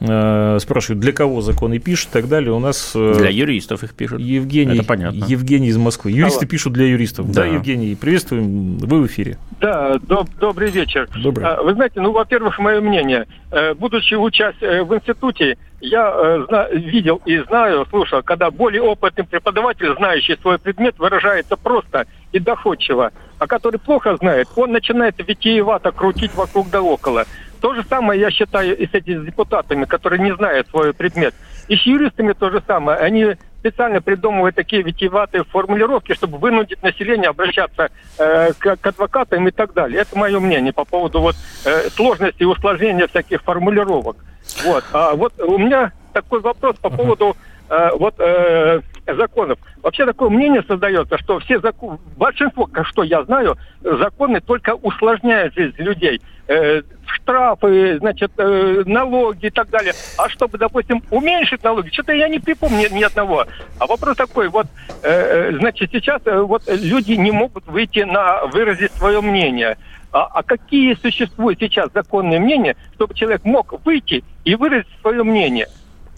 [0.02, 2.52] Э, спрашивают, для кого законы пишут и так далее.
[2.52, 2.91] У нас...
[2.93, 4.19] Для юристов их пишут.
[4.19, 5.24] Евгений, Это понятно.
[5.26, 6.11] Евгений из Москвы Москвы.
[6.11, 6.49] Юристы Алло.
[6.49, 7.31] пишут для юристов.
[7.31, 7.41] Да.
[7.41, 8.77] да, Евгений, приветствуем.
[8.77, 9.37] Вы в эфире.
[9.59, 11.07] Да, доб- добрый вечер.
[11.15, 11.45] Добрый.
[11.45, 13.27] А, вы знаете, ну, во-первых, мое мнение.
[13.51, 19.25] Э, будучи учась э, в институте, я э, видел и знаю, слушал, когда более опытный
[19.25, 25.91] преподаватель, знающий свой предмет, выражается просто и доходчиво, а который плохо знает, он начинает витиевато
[25.91, 27.25] крутить вокруг да около.
[27.61, 31.35] То же самое я считаю и с этими депутатами, которые не знают свой предмет.
[31.67, 32.97] И с юристами то же самое.
[32.97, 39.52] Они специально придумывают такие витиеватые формулировки, чтобы вынудить население обращаться э, к, к адвокатам и
[39.52, 40.02] так далее.
[40.02, 44.17] Это мое мнение по поводу вот, э, сложности и усложнения всяких формулировок.
[44.63, 44.84] Вот.
[44.93, 47.38] А вот у меня такой вопрос по поводу
[47.69, 48.82] э, вот э,
[49.15, 49.60] законов.
[49.82, 55.76] Вообще такое мнение создается, что все законы, большинство, что я знаю, законы только усложняют жизнь
[55.78, 56.21] людей.
[56.47, 59.93] Э, штрафы, значит, э, налоги и так далее.
[60.17, 63.45] А чтобы, допустим, уменьшить налоги, что-то я не припомню ни, одного.
[63.80, 64.67] А вопрос такой, вот,
[65.04, 69.78] э, значит, сейчас вот люди не могут выйти на выразить свое мнение.
[70.12, 75.67] А, а какие существуют сейчас законные мнения, чтобы человек мог выйти и выразить свое мнение?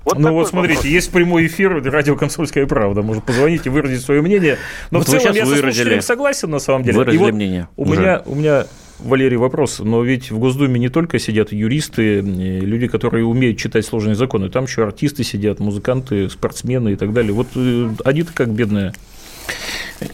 [0.06, 0.92] Вот ну вот смотрите, вопрос.
[0.92, 3.02] есть прямой эфир, радио «Комсомольская правда».
[3.02, 4.58] Может позвонить и выразить свое мнение.
[4.92, 6.00] Но вот в целом я выразили.
[6.00, 6.98] со согласен на самом деле.
[6.98, 7.68] Выразили вот мнение.
[7.78, 8.66] У меня, у меня
[9.00, 9.80] Валерий, вопрос.
[9.80, 14.50] Но ведь в Госдуме не только сидят юристы, люди, которые умеют читать сложные законы.
[14.50, 17.34] Там еще артисты сидят, музыканты, спортсмены и так далее.
[17.34, 18.94] Вот э, они-то как бедные.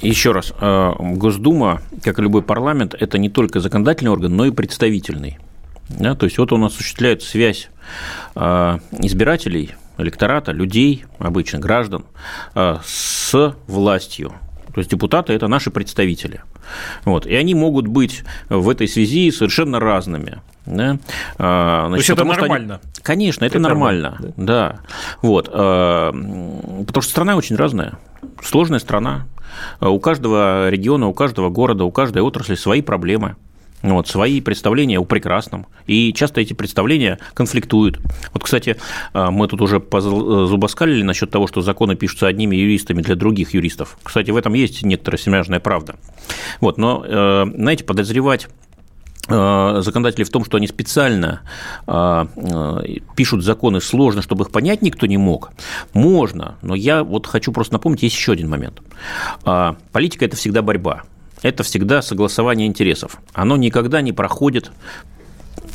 [0.02, 4.52] Еще раз, э, Госдума, как и любой парламент, это не только законодательный орган, но и
[4.52, 5.38] представительный.
[5.90, 7.70] Да, то есть вот он осуществляет связь
[8.36, 12.06] э, избирателей, электората, людей, обычно граждан,
[12.56, 14.34] э, с властью.
[14.74, 16.44] То есть депутаты– это наши представители.
[17.04, 17.26] Вот.
[17.26, 20.42] И они могут быть в этой связи совершенно разными.
[20.68, 21.00] Да?
[21.40, 22.76] А, значит, То есть это нормально?
[22.76, 22.94] Они...
[23.02, 24.12] Конечно, это, это нормально.
[24.12, 24.34] нормально.
[24.38, 24.70] Да.
[24.70, 24.80] да.
[25.24, 25.46] Вот.
[25.46, 27.98] Потому что страна очень разная.
[28.44, 29.26] Сложная страна.
[29.82, 33.36] У каждого региона, у каждого города, у каждой отрасли свои проблемы
[33.82, 35.68] вот, свои представления о прекрасном.
[35.88, 38.00] И часто эти представления конфликтуют.
[38.34, 38.78] Вот, кстати,
[39.14, 43.98] а, мы тут уже зубоскалили насчет того, что законы пишутся одними юристами для других юристов.
[44.04, 45.96] Кстати, в этом есть некоторая семяжная правда.
[46.60, 48.48] Вот, но, э, знаете, подозревать
[49.28, 51.42] э, законодатели в том, что они специально
[51.88, 52.26] э,
[53.16, 55.52] пишут законы сложно, чтобы их понять никто не мог,
[55.94, 56.58] можно.
[56.62, 58.82] Но я вот хочу просто напомнить, есть еще один момент.
[59.92, 61.04] Политика– это всегда борьба
[61.42, 63.20] это всегда согласование интересов.
[63.34, 64.72] Оно никогда не проходит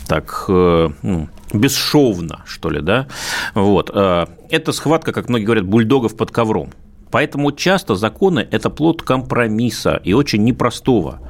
[0.06, 3.06] так э, ну, бесшовно, что ли, да.
[3.54, 3.90] Вот.
[3.92, 6.70] Э, это схватка, как многие говорят, бульдогов под ковром.
[7.14, 11.20] Поэтому часто законы– это плод компромисса и очень непростого.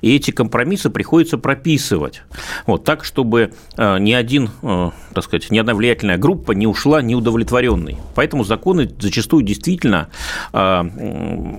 [0.00, 2.22] И эти компромиссы приходится прописывать
[2.64, 7.02] вот, так, чтобы э, ни один, э, так сказать, ни одна влиятельная группа не ушла
[7.02, 7.96] неудовлетворенной.
[8.14, 10.10] Поэтому законы зачастую действительно
[10.52, 10.84] э,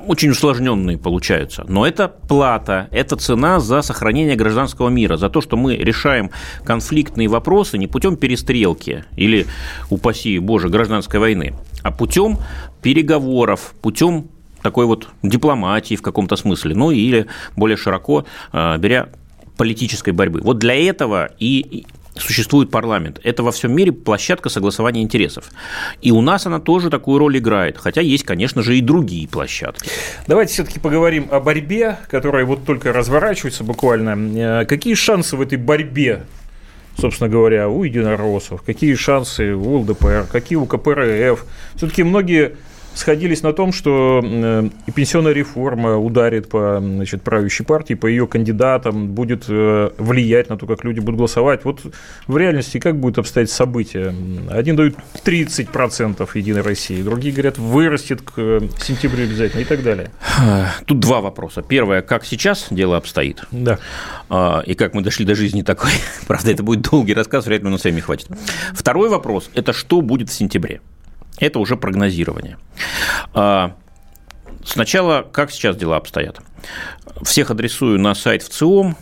[0.08, 1.66] очень усложненные получаются.
[1.68, 6.32] Но это плата, это цена за сохранение гражданского мира, за то, что мы решаем
[6.64, 9.46] конфликтные вопросы не путем перестрелки или,
[9.90, 12.38] упаси боже, гражданской войны, а путем
[12.82, 14.28] переговоров, путем
[14.62, 19.10] такой вот дипломатии в каком-то смысле, ну или более широко э, беря
[19.58, 20.42] политической борьбы.
[20.42, 23.20] Вот для этого и существует парламент.
[23.24, 25.52] Это во всем мире площадка согласования интересов.
[26.02, 29.90] И у нас она тоже такую роль играет, хотя есть, конечно же, и другие площадки.
[30.28, 34.62] Давайте все-таки поговорим о борьбе, которая вот только разворачивается буквально.
[34.62, 36.26] Э, какие шансы в этой борьбе
[36.98, 41.46] собственно говоря, у единороссов, какие шансы у ЛДПР, какие у КПРФ.
[41.76, 42.56] Все-таки многие
[42.96, 48.28] сходились на том, что э, и пенсионная реформа ударит по значит, правящей партии, по ее
[48.28, 51.66] кандидатам, будет э, влиять на то, как люди будут голосовать.
[51.66, 51.82] Вот
[52.28, 54.14] в реальности как будет обстоять событие?
[54.50, 60.12] Один дают 30% Единой России, другие говорят, вырастет к сентябрю обязательно и так далее.
[60.86, 61.62] Тут два вопроса.
[61.62, 63.44] Первое, как сейчас дело обстоит?
[63.52, 63.80] Да.
[64.30, 65.92] А, и как мы дошли до жизни такой.
[66.28, 68.28] Правда, это будет долгий рассказ, вряд ли на время хватит.
[68.74, 70.82] Второй вопрос– это что будет в сентябре?
[71.44, 72.58] Это уже прогнозирование.
[73.34, 73.76] А,
[74.64, 76.40] сначала, как сейчас дела обстоят?
[77.22, 78.96] Всех адресую на сайт в ЦИОМ,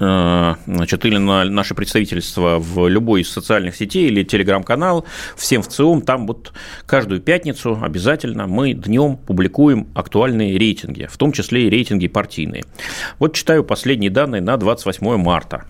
[0.00, 5.04] а, значит, или на наше представительство в любой из социальных сетей или телеграм-канал,
[5.36, 6.52] всем в ЦИОМ, там вот
[6.86, 12.64] каждую пятницу обязательно мы днем публикуем актуальные рейтинги, в том числе и рейтинги партийные.
[13.20, 15.66] Вот читаю последние данные на 28 марта.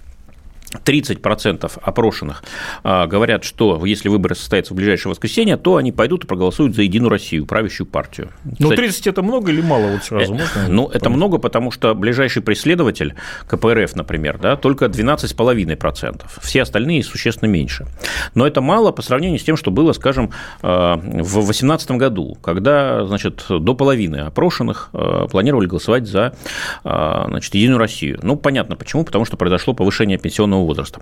[0.72, 2.42] 30% опрошенных
[2.82, 6.82] а, говорят, что если выборы состоятся в ближайшее воскресенье, то они пойдут и проголосуют за
[6.82, 8.30] Единую Россию, правящую партию.
[8.58, 10.32] Ну, 30 это много или мало вот сразу?
[10.32, 10.96] Э, можно ну, понять?
[10.96, 13.14] это много, потому что ближайший преследователь,
[13.48, 16.22] КПРФ, например, да, только 12,5%.
[16.40, 17.86] Все остальные существенно меньше.
[18.34, 20.30] Но это мало по сравнению с тем, что было, скажем,
[20.62, 26.34] а, в 2018 году, когда, значит, до половины опрошенных а, планировали голосовать за,
[26.82, 28.18] значит, Единую Россию.
[28.22, 31.00] Ну, понятно почему, потому что произошло повышение пенсионного пенсионного возраста.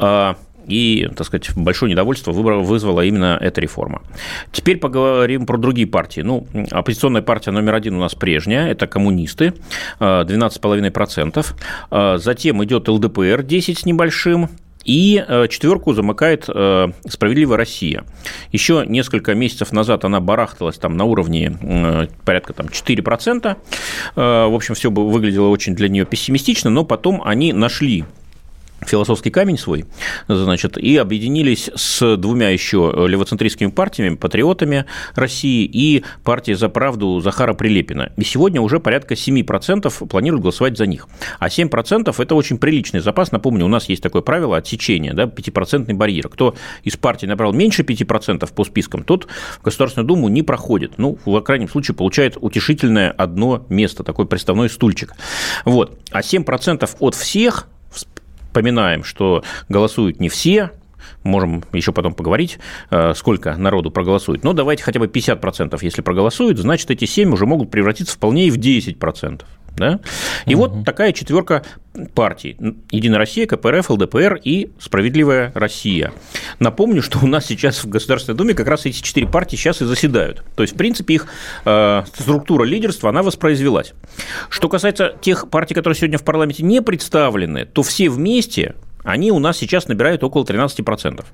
[0.00, 4.02] А, и, так сказать, большое недовольство вызвала именно эта реформа.
[4.52, 6.22] Теперь поговорим про другие партии.
[6.22, 9.54] Ну, оппозиционная партия номер один у нас прежняя, это коммунисты,
[10.00, 11.46] 12,5%.
[11.90, 14.48] А, затем идет ЛДПР, 10 с небольшим,
[14.84, 18.04] и четверку замыкает «Справедливая Россия».
[18.52, 21.58] Еще несколько месяцев назад она барахталась там на уровне
[22.24, 23.56] порядка там, 4%.
[24.14, 28.04] В общем, все выглядело очень для нее пессимистично, но потом они нашли
[28.84, 29.86] философский камень свой,
[30.28, 34.84] значит, и объединились с двумя еще левоцентристскими партиями, патриотами
[35.14, 38.12] России и партией «За правду» Захара Прилепина.
[38.16, 41.08] И сегодня уже порядка 7% планируют голосовать за них.
[41.38, 43.32] А 7%– это очень приличный запас.
[43.32, 46.28] Напомню, у нас есть такое правило отсечения, да, 5% барьер.
[46.28, 49.26] Кто из партий набрал меньше 5% по спискам, тот
[49.60, 50.98] в Государственную Думу не проходит.
[50.98, 55.14] Ну, в крайнем случае, получает утешительное одно место, такой приставной стульчик.
[55.64, 55.98] Вот.
[56.10, 57.68] А 7% от всех
[58.56, 60.70] вспоминаем, что голосуют не все,
[61.24, 62.58] можем еще потом поговорить,
[62.90, 64.44] э, сколько народу проголосует.
[64.44, 68.50] Но давайте хотя бы 50%, если проголосуют, значит, эти 7 уже могут превратиться вполне и
[68.50, 69.44] в 10%.
[69.76, 70.00] Да?
[70.46, 70.64] И угу.
[70.64, 71.62] вот такая четверка
[72.14, 72.56] партий.
[72.90, 76.12] Единая Россия, КПРФ, ЛДПР и Справедливая Россия.
[76.58, 79.84] Напомню, что у нас сейчас в Государственной Думе как раз эти четыре партии сейчас и
[79.84, 80.42] заседают.
[80.54, 81.26] То есть, в принципе, их
[81.64, 83.94] э, структура лидерства, она воспроизвелась.
[84.50, 88.74] Что касается тех партий, которые сегодня в парламенте не представлены, то все вместе
[89.06, 91.24] они у нас сейчас набирают около 13%.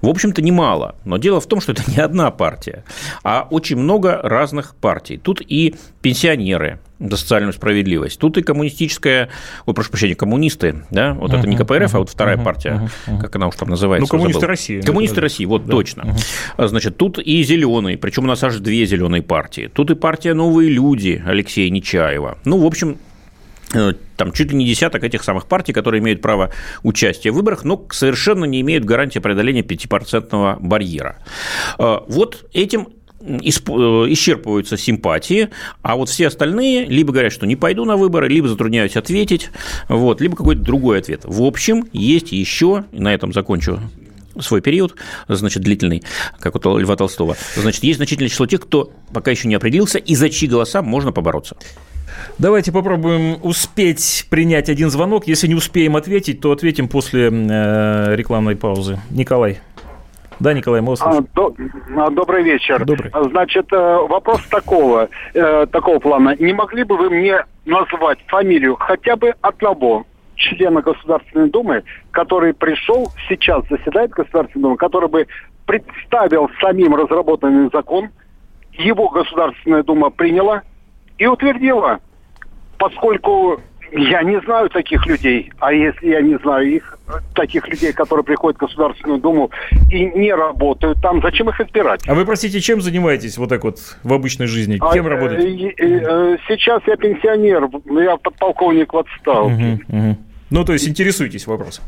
[0.00, 0.96] В общем-то, немало.
[1.04, 2.84] Но дело в том, что это не одна партия,
[3.22, 5.18] а очень много разных партий.
[5.18, 8.18] Тут и пенсионеры, за социальную справедливость.
[8.18, 9.30] Тут и коммунистическая,
[9.64, 12.44] ой, прошу прощения, коммунисты, да, вот uh-huh, это не КПРФ, uh-huh, а вот вторая uh-huh,
[12.44, 14.04] партия, uh-huh, как она уж там называется.
[14.04, 14.48] Ну, коммунисты забыл.
[14.48, 14.80] России.
[14.82, 15.70] Коммунисты да, России, вот да.
[15.70, 16.02] точно.
[16.58, 16.68] Uh-huh.
[16.68, 19.70] Значит, тут и зеленые, причем у нас аж две зеленые партии.
[19.72, 22.36] Тут и партия «Новые люди» Алексея Нечаева.
[22.44, 22.98] Ну, в общем,
[24.16, 26.52] там чуть ли не десяток этих самых партий, которые имеют право
[26.82, 31.18] участия в выборах, но совершенно не имеют гарантии преодоления 5% барьера.
[31.78, 32.88] Э, вот этим
[33.20, 35.50] э, исчерпываются симпатии,
[35.82, 39.50] а вот все остальные либо говорят, что не пойду на выборы, либо затрудняюсь ответить,
[39.88, 41.22] вот, либо какой-то другой ответ.
[41.24, 43.80] В общем, есть еще, на этом закончу
[44.38, 44.94] свой период,
[45.28, 46.02] значит, длительный,
[46.38, 50.14] как у Льва Толстого, значит, есть значительное число тех, кто пока еще не определился, и
[50.14, 51.56] за чьи голоса можно побороться.
[52.38, 55.26] Давайте попробуем успеть принять один звонок.
[55.26, 58.98] Если не успеем ответить, то ответим после э, рекламной паузы.
[59.10, 59.60] Николай.
[60.40, 61.54] Да, Николай, мы а, до,
[61.96, 62.82] а, Добрый вечер.
[62.84, 63.12] Добрый.
[63.30, 66.34] Значит, э, вопрос такого, э, такого плана.
[66.38, 73.12] Не могли бы вы мне назвать фамилию хотя бы одного члена Государственной Думы, который пришел,
[73.28, 75.26] сейчас заседает Государственной Думы, который бы
[75.66, 78.08] представил самим разработанный закон,
[78.72, 80.62] его Государственная Дума приняла
[81.20, 82.00] и утвердила
[82.80, 83.60] поскольку
[83.92, 86.98] я не знаю таких людей, а если я не знаю их,
[87.34, 89.50] таких людей, которые приходят в Государственную Думу
[89.90, 92.00] и не работают там, зачем их избирать?
[92.06, 94.78] А вы, простите, чем занимаетесь вот так вот в обычной жизни?
[94.80, 95.74] А, Кем а, работаете?
[95.76, 97.68] Э, э, сейчас я пенсионер,
[98.02, 99.80] я подполковник в отставке.
[99.88, 100.16] Угу, угу.
[100.50, 101.84] Ну, то есть интересуетесь вопросом.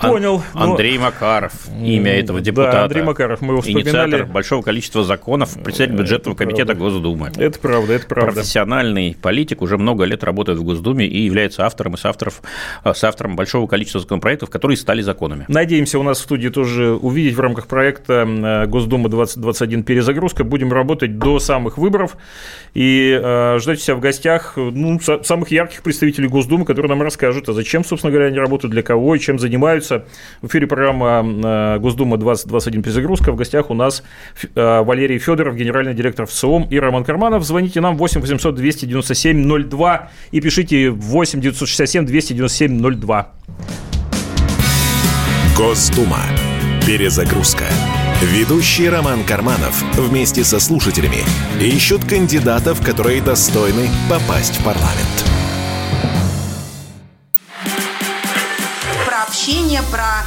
[0.00, 0.42] Понял.
[0.54, 1.04] Андрей но...
[1.06, 2.76] Макаров, имя этого депутата.
[2.76, 4.10] Да, Андрей Макаров, мы его вспоминали.
[4.10, 6.84] Инициатор большого количества законов, председатель бюджетного это комитета правда.
[6.84, 7.32] Госдумы.
[7.36, 8.32] Это правда, это правда.
[8.32, 12.42] Профессиональный политик, уже много лет работает в Госдуме и является автором и соавторов,
[12.84, 15.46] э, соавтором большого количества законопроектов, которые стали законами.
[15.48, 20.44] Надеемся, у нас в студии тоже увидеть в рамках проекта э, Госдума 2021 перезагрузка.
[20.44, 22.16] Будем работать до самых выборов
[22.72, 27.52] и э, ждать себя в гостях ну, самых ярких представителей Госдумы, которые нам расскажут, а
[27.52, 29.87] зачем, собственно говоря, они работают, для кого и чем занимаются.
[30.42, 33.32] В эфире программа э, Госдума 2021 перезагрузка.
[33.32, 34.02] В гостях у нас
[34.54, 37.44] э, Валерий Федоров, генеральный директор ВСОМ и Роман Карманов.
[37.44, 43.32] Звоните нам 8 800 297 02 и пишите 8 967 297 02.
[45.56, 46.20] Госдума.
[46.86, 47.64] Перезагрузка.
[48.22, 51.18] Ведущий Роман Карманов вместе со слушателями
[51.60, 55.37] ищут кандидатов, которые достойны попасть в парламент.
[59.48, 60.26] Общение, про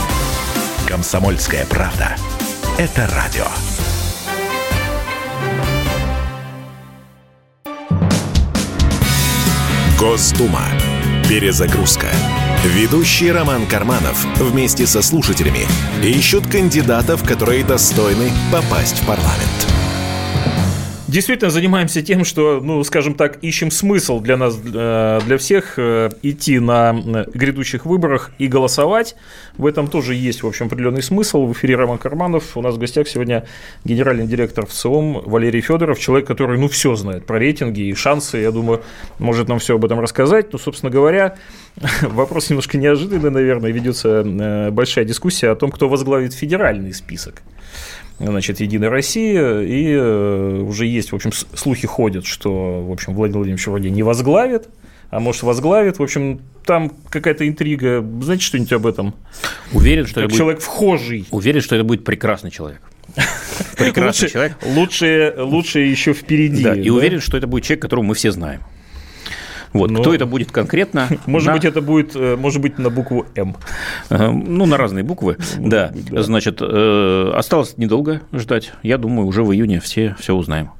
[0.91, 2.17] «Комсомольская правда».
[2.77, 3.45] Это радио.
[9.97, 10.65] Госдума.
[11.29, 12.07] Перезагрузка.
[12.65, 15.65] Ведущий Роман Карманов вместе со слушателями
[16.03, 19.80] ищут кандидатов, которые достойны попасть в парламент.
[21.11, 26.09] Действительно занимаемся тем, что, ну, скажем так, ищем смысл для нас, э, для всех э,
[26.21, 26.93] идти на
[27.33, 29.17] грядущих выборах и голосовать.
[29.57, 31.47] В этом тоже есть, в общем, определенный смысл.
[31.47, 32.55] В эфире Роман Карманов.
[32.55, 33.45] У нас в гостях сегодня
[33.83, 38.37] генеральный директор ВСОМ Валерий Федоров, человек, который, ну, все знает про рейтинги и шансы.
[38.37, 38.81] Я думаю,
[39.19, 40.53] может нам все об этом рассказать.
[40.53, 41.35] Ну, собственно говоря,
[42.03, 43.71] вопрос немножко неожиданный, наверное.
[43.71, 47.41] Ведется э, большая дискуссия о том, кто возглавит федеральный список
[48.27, 53.39] значит, Единая Россия, и э, уже есть, в общем, слухи ходят, что, в общем, Владимир
[53.39, 54.69] Владимирович вроде не возглавит,
[55.09, 55.99] а может возглавит.
[55.99, 58.05] В общем, там какая-то интрига.
[58.21, 59.13] Знаете что-нибудь об этом?
[59.73, 60.65] Уверен, что это человек будет...
[60.65, 61.27] вхожий.
[61.31, 62.81] Уверен, что это будет прекрасный человек.
[63.77, 64.57] Прекрасный человек.
[64.65, 66.63] Лучше, лучше еще впереди.
[66.63, 68.61] Да, и уверен, что это будет человек, которого мы все знаем.
[69.73, 70.01] Вот, Но...
[70.01, 71.07] кто это будет конкретно?
[71.25, 71.53] Может на...
[71.53, 73.55] быть, это будет, э, может быть, на букву М.
[74.09, 75.91] Ну, на разные буквы, да.
[76.11, 78.73] Значит, э, осталось недолго ждать.
[78.83, 80.71] Я думаю, уже в июне все все узнаем.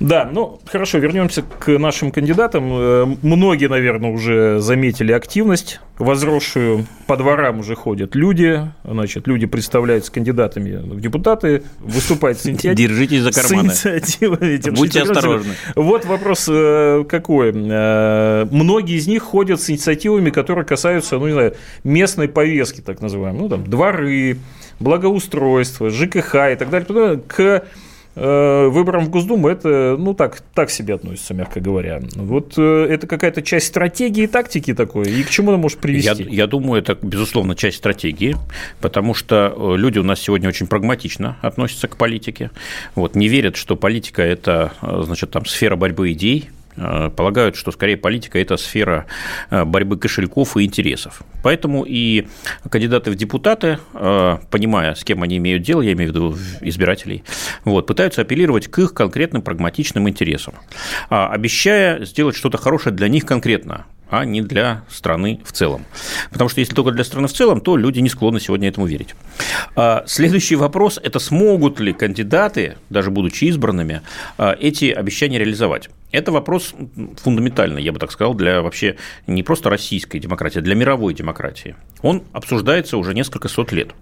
[0.00, 2.72] Да, ну хорошо, вернемся к нашим кандидатам.
[2.72, 6.86] Э, многие, наверное, уже заметили активность возросшую.
[7.06, 12.88] По дворам уже ходят люди, значит, люди представляются кандидатами в депутаты, выступают с, инициатив...
[12.88, 13.70] Держитесь за карманы.
[13.70, 14.70] с инициативами.
[14.70, 15.54] Будьте осторожны.
[15.76, 17.52] Вот вопрос э, какой.
[17.54, 23.00] Э, многие из них ходят с инициативами, которые касаются, ну, не знаю, местной повестки, так
[23.00, 23.42] называемой.
[23.42, 24.38] Ну, там, дворы,
[24.80, 27.64] благоустройство, ЖКХ и так далее, к
[28.14, 32.00] выборам в Госдуму это, ну, так, так себе относится, мягко говоря.
[32.14, 36.24] Вот э, это какая-то часть стратегии и тактики такой, и к чему она может привести?
[36.24, 38.36] Я, я думаю, это, безусловно, часть стратегии,
[38.80, 42.50] потому что э, люди у нас сегодня очень прагматично относятся к политике,
[42.94, 47.96] вот, не верят, что политика– это, значит, там, сфера борьбы идей, Э, полагают, что скорее
[47.96, 49.06] политика– это сфера
[49.50, 51.22] э, борьбы кошельков и интересов.
[51.42, 52.28] Поэтому и
[52.70, 57.24] кандидаты в депутаты, э, понимая, с кем они имеют дело, я имею в виду избирателей,
[57.64, 60.54] вот, пытаются апеллировать к их конкретным прагматичным интересам,
[61.10, 65.84] а обещая сделать что-то хорошее для них конкретно, а не для страны в целом.
[66.30, 69.14] Потому что если только для страны в целом, то люди не склонны сегодня этому верить.
[69.76, 74.02] А, следующий вопрос– это смогут ли кандидаты, даже будучи избранными,
[74.38, 75.90] эти обещания реализовать.
[76.12, 76.74] Это вопрос
[77.22, 78.96] фундаментальный, я бы так сказал, для вообще
[79.26, 81.74] не просто российской демократии, а для мировой демократии.
[82.02, 83.94] Он обсуждается уже несколько сот лет.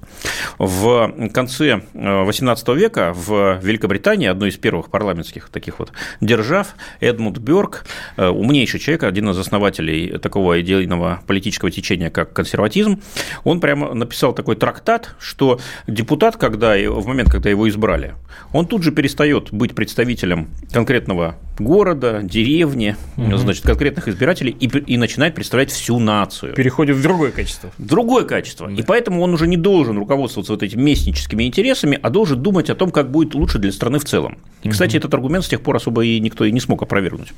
[0.58, 7.86] В конце XVIII века в Великобритании, одной из первых парламентских таких вот держав, Эдмунд Бёрк,
[8.16, 13.00] э, умнейший человек, один из основателей такого идейного политического течения, как консерватизм,
[13.44, 18.14] он прямо написал такой трактат, что депутат, когда, в момент, когда его избрали,
[18.52, 23.36] он тут же перестает быть представителем конкретного города, деревни, угу.
[23.36, 26.54] значит, конкретных избирателей и, и начинает представлять всю нацию.
[26.54, 27.70] Переходит в другое качество.
[27.78, 28.66] Другое качество.
[28.68, 28.74] Да.
[28.74, 32.74] И поэтому он уже не должен руководствоваться вот этими местническими интересами, а должен думать о
[32.74, 34.38] том, как будет лучше для страны в целом.
[34.62, 34.98] И, кстати, угу.
[34.98, 37.28] этот аргумент с тех пор особо и никто и не смог опровергнуть.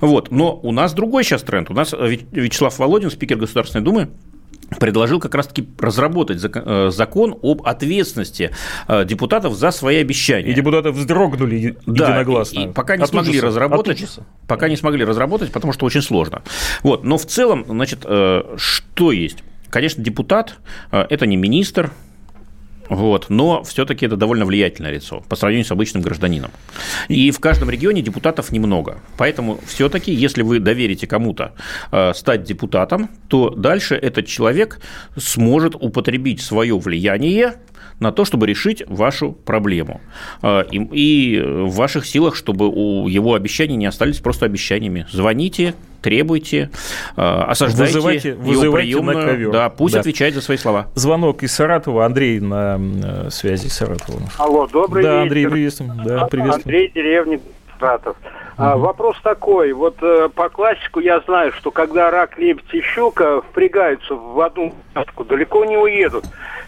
[0.00, 0.30] Вот.
[0.30, 1.70] Но у нас другой сейчас тренд.
[1.70, 4.08] У нас Вячеслав Володин, спикер Государственной Думы,
[4.78, 8.50] предложил как раз-таки разработать э, закон об ответственности
[8.88, 10.50] э, депутатов за свои обещания.
[10.50, 12.60] И депутаты вздрогнули единогласно.
[12.60, 15.86] Да, и, и пока не от смогли ужаса, разработать, пока не смогли разработать, потому что
[15.86, 16.42] очень сложно.
[16.82, 19.38] Вот, но в целом, значит, э, что есть?
[19.70, 20.56] Конечно, депутат–
[20.90, 21.92] это не министр,
[22.92, 23.30] вот.
[23.30, 26.50] Но все-таки это довольно влиятельное лицо по сравнению с обычным гражданином.
[27.08, 29.00] И в каждом регионе депутатов немного.
[29.16, 31.54] Поэтому все-таки, если вы доверите кому-то
[31.90, 34.80] э, стать депутатом, то дальше этот человек
[35.16, 37.54] сможет употребить свое влияние
[38.02, 40.00] на то, чтобы решить вашу проблему.
[40.42, 45.06] Э, и в ваших силах, чтобы у его обещаний не остались просто обещаниями.
[45.10, 46.70] Звоните, требуйте,
[47.16, 49.50] э, осаждайте вызывайте, вызывайте на ковер.
[49.52, 50.00] Да, пусть да.
[50.00, 50.88] отвечает за свои слова.
[50.94, 52.04] Звонок из Саратова.
[52.04, 54.24] Андрей на э, связи с Саратовым.
[54.38, 55.22] Алло, добрый да, вечер.
[55.22, 55.92] Андрей, приветствуем.
[56.04, 56.66] Да, приветствуем.
[56.66, 57.40] Андрей, деревня
[57.78, 58.16] Саратов.
[58.56, 59.72] А, вопрос такой.
[59.72, 64.74] Вот э, по классику я знаю, что когда рак, лебедь и щука впрягаются в одну
[64.94, 66.24] катку, далеко не уедут.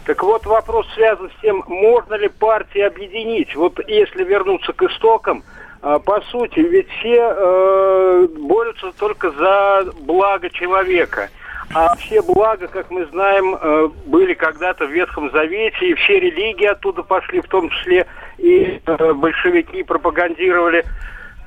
[0.07, 3.55] Так вот, вопрос связан с тем, можно ли партии объединить.
[3.55, 5.43] Вот если вернуться к истокам,
[5.83, 11.29] а, по сути, ведь все э, борются только за благо человека.
[11.75, 16.67] А все блага, как мы знаем, э, были когда-то в Ветхом Завете, и все религии
[16.67, 18.07] оттуда пошли, в том числе
[18.39, 20.85] и э, большевики пропагандировали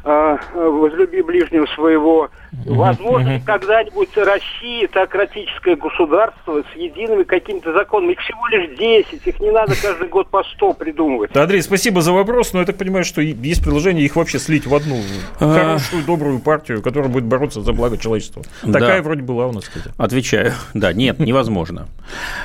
[0.07, 2.29] э, возлюби ближнего своего.
[2.65, 8.13] Возможно, когда-нибудь Россия, теократическое государство с едиными какими-то законами.
[8.13, 11.31] Их всего лишь 10, их не надо каждый год по 100 придумывать.
[11.33, 14.65] Да, Андрей, спасибо за вопрос, но я так понимаю, что есть предложение их вообще слить
[14.65, 14.97] в одну
[15.39, 15.53] а.
[15.53, 18.43] хорошую, добрую партию, которая будет бороться за благо человечества.
[18.61, 19.93] Такая вроде была у нас, кстати.
[19.97, 20.53] Отвечаю.
[20.73, 21.87] Да, нет, невозможно.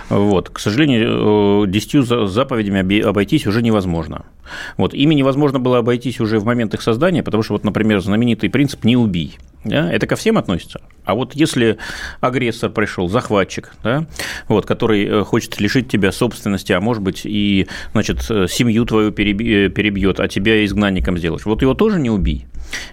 [0.09, 4.25] Вот, к сожалению, э, десятью заповедями обойтись уже невозможно.
[4.77, 8.51] Вот, ими невозможно было обойтись уже в момент их создания, потому что, вот, например, знаменитый
[8.51, 9.39] принцип «не убий».
[9.65, 10.81] Да, это ко всем относится.
[11.05, 11.79] А вот если
[12.21, 14.07] агрессор пришел, захватчик, да,
[14.49, 19.11] вот, который э, хочет лишить тебя собственности, а может быть и значит, э, семью твою
[19.11, 22.47] э, перебьет, а тебя изгнанником сделать, вот его тоже не убий.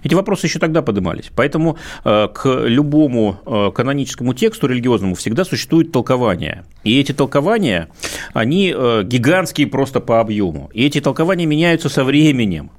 [0.04, 1.32] Эти вопросы еще тогда поднимались.
[1.34, 6.66] Поэтому к любому каноническому тексту религиозному всегда существует толкование.
[6.84, 7.88] И эти толкования,
[8.34, 8.72] они
[9.04, 10.70] гигантские просто по объему.
[10.74, 12.72] И эти толкования меняются со временем.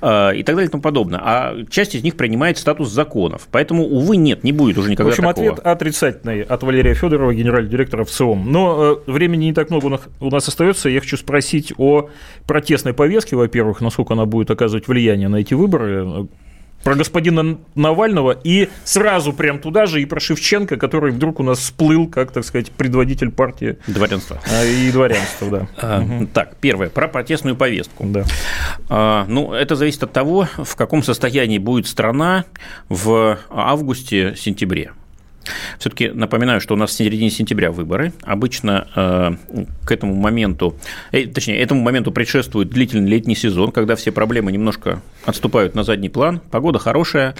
[0.00, 1.20] Э, и так далее и тому подобное.
[1.22, 3.48] А часть из них принимает статус законов.
[3.50, 5.10] Поэтому, увы, нет, не будет уже никогда.
[5.10, 5.50] В общем, такого.
[5.50, 8.50] ответ отрицательный от Валерия Федорова, генерального директора ВЦИОМ.
[8.50, 10.88] Но э, времени не так много у нас остается.
[10.88, 12.10] Я хочу спросить о
[12.46, 16.28] протестной повестке, во-первых, насколько она будет оказывать влияние на эти выборы
[16.84, 21.58] про господина Навального и сразу прям туда же и про Шевченко, который вдруг у нас
[21.58, 23.76] всплыл, как, так сказать, предводитель партии.
[23.86, 24.40] Дворянства.
[24.64, 25.68] И дворянства, да.
[25.76, 26.28] А, угу.
[26.32, 28.04] Так, первое, про протестную повестку.
[28.06, 28.24] Да.
[28.88, 32.44] А, ну, это зависит от того, в каком состоянии будет страна
[32.88, 34.92] в августе-сентябре.
[35.78, 38.12] Все-таки напоминаю, что у нас в середине сентября выборы.
[38.22, 40.76] Обычно э, к этому моменту,
[41.12, 46.08] э, точнее, этому моменту предшествует длительный летний сезон, когда все проблемы немножко отступают на задний
[46.08, 46.40] план.
[46.50, 47.34] Погода хорошая,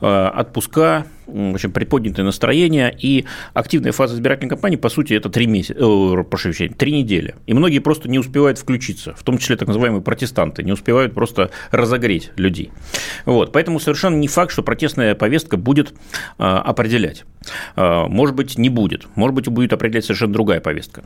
[0.00, 3.24] э, отпуска, в общем, приподнятое настроение, и
[3.54, 7.36] активная фаза избирательной кампании, по сути, это три месяца, э, прошу прощения, три недели.
[7.46, 11.50] И многие просто не успевают включиться, в том числе так называемые протестанты, не успевают просто
[11.70, 12.72] разогреть людей.
[13.26, 15.94] Вот, поэтому совершенно не факт, что протестная повестка будет
[16.38, 17.24] э, определять.
[17.74, 21.04] Может быть, не будет, может быть, будет определять совершенно другая повестка.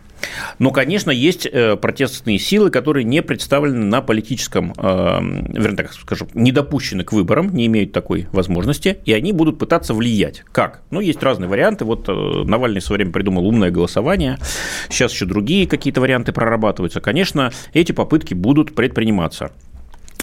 [0.58, 1.48] Но, конечно, есть
[1.80, 7.66] протестные силы, которые не представлены на политическом, вернее, так скажем, не допущены к выборам, не
[7.66, 10.44] имеют такой возможности, и они будут пытаться влиять влиять.
[10.52, 10.82] Как?
[10.90, 11.84] Ну, есть разные варианты.
[11.84, 14.38] Вот э, Навальный в свое время придумал умное голосование.
[14.88, 17.00] Сейчас еще другие какие-то варианты прорабатываются.
[17.00, 19.50] Конечно, эти попытки будут предприниматься.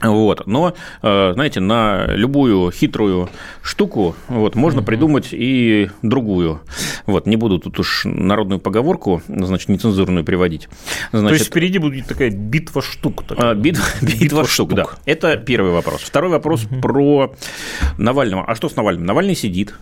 [0.02, 0.48] Вот.
[0.48, 3.30] Но, э, знаете, на любую хитрую
[3.62, 4.88] штуку вот, можно угу.
[4.88, 6.62] придумать и другую.
[7.06, 10.68] Вот, не буду тут уж народную поговорку, значит, нецензурную приводить.
[11.12, 13.24] Значит, То есть впереди будет такая битва штук.
[13.28, 13.56] Такая.
[13.56, 14.86] Битва, битва, битва штук, штук, да.
[15.06, 16.02] Это первый вопрос.
[16.02, 16.82] Второй вопрос угу.
[16.82, 17.36] про
[17.98, 18.46] Навального.
[18.46, 19.06] А что с Навальным?
[19.06, 19.76] Навальный сидит.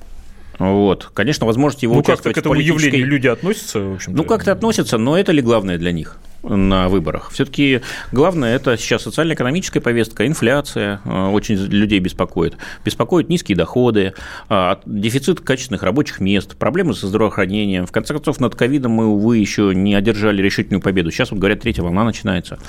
[0.60, 1.10] Вот.
[1.14, 2.88] Конечно, возможность его ну, участвовать как к этому политической...
[2.88, 6.18] явлению люди относятся, в общем Ну, как-то относятся, но это ли главное для них?
[6.44, 7.30] На выборах.
[7.32, 7.82] Все-таки
[8.12, 12.56] главное это сейчас социально-экономическая повестка, инфляция э, очень людей беспокоит.
[12.86, 14.14] Беспокоят низкие доходы,
[14.50, 17.86] э, дефицит качественных рабочих мест, проблемы со здравоохранением.
[17.86, 21.12] В конце концов, над ковидом мы, увы, еще не одержали решительную победу.
[21.12, 22.60] Сейчас, вот говорят, третья волна начинается.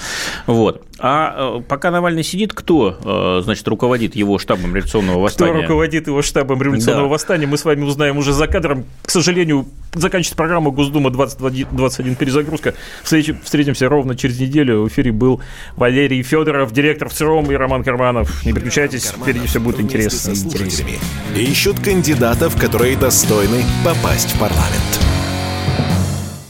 [0.47, 0.85] Вот.
[0.99, 5.53] А э, пока Навальный сидит, кто, значит, руководит его штабом революционного восстания?
[5.53, 7.13] Кто руководит его штабом революционного да.
[7.13, 8.85] восстания, мы с вами узнаем уже за кадром.
[9.03, 12.75] К сожалению, заканчивается программа Госдума 2021 перезагрузка.
[13.03, 14.83] Встречи, встретимся ровно через неделю.
[14.83, 15.41] В эфире был
[15.77, 18.45] Валерий Федоров, директор ВЦИОМ и Роман Карманов.
[18.47, 20.33] Не переключайтесь, впереди все будет интересно.
[21.37, 25.10] Ищут кандидатов, которые достойны попасть в парламент.